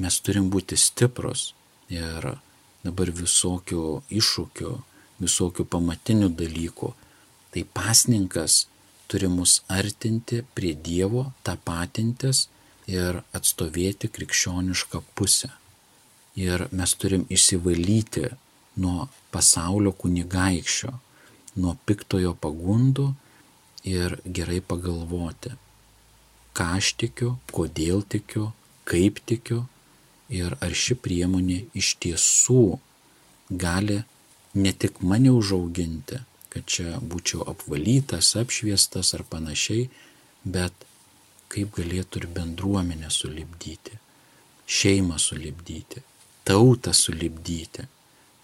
mes 0.00 0.18
turim 0.24 0.50
būti 0.50 0.78
stiprus 0.80 1.52
ir 1.92 2.34
dabar 2.84 3.10
visokių 3.14 3.82
iššūkių, 4.20 4.72
visokių 5.24 5.66
pamatinių 5.70 6.30
dalykų. 6.38 6.92
Tai 7.54 7.62
pasninkas 7.76 8.64
turi 9.10 9.28
mus 9.30 9.60
artinti 9.70 10.42
prie 10.56 10.74
Dievo, 10.74 11.28
tapatintis 11.46 12.48
ir 12.90 13.20
atstovėti 13.36 14.10
krikščionišką 14.10 15.02
pusę. 15.14 15.52
Ir 16.34 16.66
mes 16.74 16.94
turim 16.98 17.28
išsivalyti 17.30 18.32
nuo 18.76 19.08
pasaulio 19.34 19.92
kunigaikščio, 19.92 20.92
nuo 21.60 21.76
piktojo 21.86 22.34
pagundų 22.40 23.10
ir 23.86 24.16
gerai 24.24 24.60
pagalvoti, 24.64 25.54
ką 26.56 26.70
aš 26.78 26.94
tikiu, 27.02 27.34
kodėl 27.54 28.02
tikiu, 28.02 28.50
kaip 28.88 29.20
tikiu 29.26 29.64
ir 30.32 30.56
ar 30.64 30.74
ši 30.74 30.96
priemonė 31.04 31.64
iš 31.78 31.94
tiesų 32.02 32.78
gali 33.50 34.00
ne 34.54 34.72
tik 34.72 35.02
mane 35.02 35.30
užauginti, 35.34 36.20
kad 36.48 36.66
čia 36.70 36.98
būčiau 37.02 37.44
apvalytas, 37.50 38.34
apšviestas 38.38 39.14
ar 39.18 39.24
panašiai, 39.30 39.88
bet 40.44 40.86
kaip 41.50 41.74
galėtų 41.76 42.22
ir 42.22 42.28
bendruomenę 42.34 43.10
sulibdyti, 43.10 43.98
šeimą 44.66 45.18
sulibdyti, 45.22 46.02
tautą 46.46 46.94
sulibdyti 46.94 47.86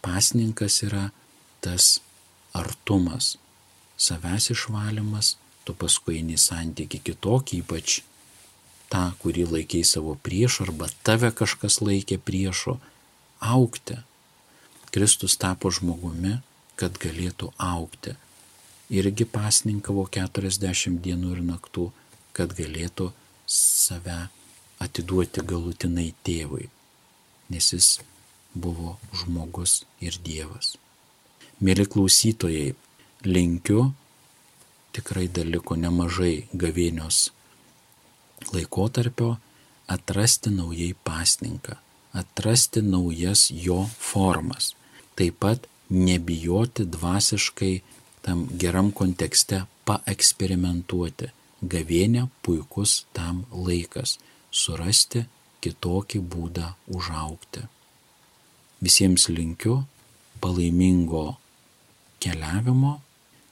pasninkas 0.05 0.83
yra 0.87 1.11
tas 1.61 2.01
artumas, 2.57 3.37
savęs 4.01 4.51
išvalymas, 4.55 5.37
tu 5.65 5.75
paskui 5.77 6.21
eini 6.21 6.39
santyki 6.41 7.01
kitokį, 7.05 7.61
ypač 7.63 8.01
tą, 8.91 9.05
kurį 9.23 9.47
laikiai 9.55 9.87
savo 9.87 10.17
priešu 10.27 10.67
arba 10.67 10.89
tave 11.07 11.31
kažkas 11.31 11.81
laikė 11.85 12.19
priešu, 12.19 12.79
aukti. 13.41 14.01
Kristus 14.91 15.37
tapo 15.39 15.71
žmogumi, 15.71 16.41
kad 16.81 16.97
galėtų 16.99 17.53
aukti. 17.61 18.17
Irgi 18.91 19.27
pasninkavo 19.29 20.09
40 20.11 20.99
dienų 21.05 21.37
ir 21.37 21.43
naktų, 21.47 21.91
kad 22.35 22.57
galėtų 22.59 23.13
save 23.47 24.25
atiduoti 24.83 25.45
galutinai 25.47 26.09
tėvui, 26.27 26.67
nes 27.53 27.69
jis 27.75 27.99
buvo 28.55 28.99
žmogus 29.15 29.85
ir 30.01 30.19
Dievas. 30.25 30.77
Mėly 31.61 31.87
klausytojai, 31.87 32.75
linkiu, 33.25 33.91
tikrai 34.97 35.29
dar 35.29 35.47
liko 35.47 35.77
nemažai 35.77 36.49
gavėnios 36.57 37.31
laikotarpio, 38.55 39.37
atrasti 39.91 40.51
naujai 40.55 40.95
pasninką, 41.05 41.77
atrasti 42.17 42.83
naujas 42.83 43.51
jo 43.51 43.83
formas. 43.99 44.75
Taip 45.19 45.37
pat 45.43 45.67
nebijoti 45.91 46.87
dvasiškai 46.87 47.75
tam 48.23 48.47
geram 48.63 48.91
kontekste 48.93 49.65
paeksperimentuoti. 49.89 51.31
Gavėnė 51.61 52.29
puikus 52.43 53.05
tam 53.13 53.45
laikas- 53.53 54.17
surasti 54.63 55.27
kitokį 55.61 56.21
būdą 56.33 56.73
užaukti. 56.89 57.67
Visiems 58.81 59.29
linkiu 59.29 59.83
palaimingo 60.40 61.37
keliavimo, 62.21 63.01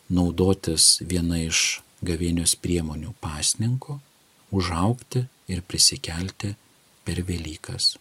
naudotis 0.08 0.98
viena 1.04 1.40
iš 1.44 1.82
gavėnios 2.04 2.54
priemonių 2.56 3.12
pasninku, 3.20 3.98
užaukti 4.54 5.26
ir 5.52 5.60
prisikelti 5.68 6.54
per 7.04 7.20
Velykas. 7.28 7.96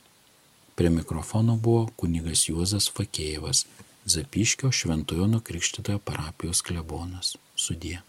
Prie 0.78 0.92
mikrofono 0.94 1.58
buvo 1.58 1.88
kunigas 2.00 2.46
Juozas 2.48 2.88
Fakėjevas, 2.94 3.66
Zapiškio 4.08 4.72
Šventojo 4.72 5.28
Nukrikštitojo 5.28 6.00
parapijos 6.00 6.62
klebonas. 6.64 7.36
Sudie. 7.56 8.07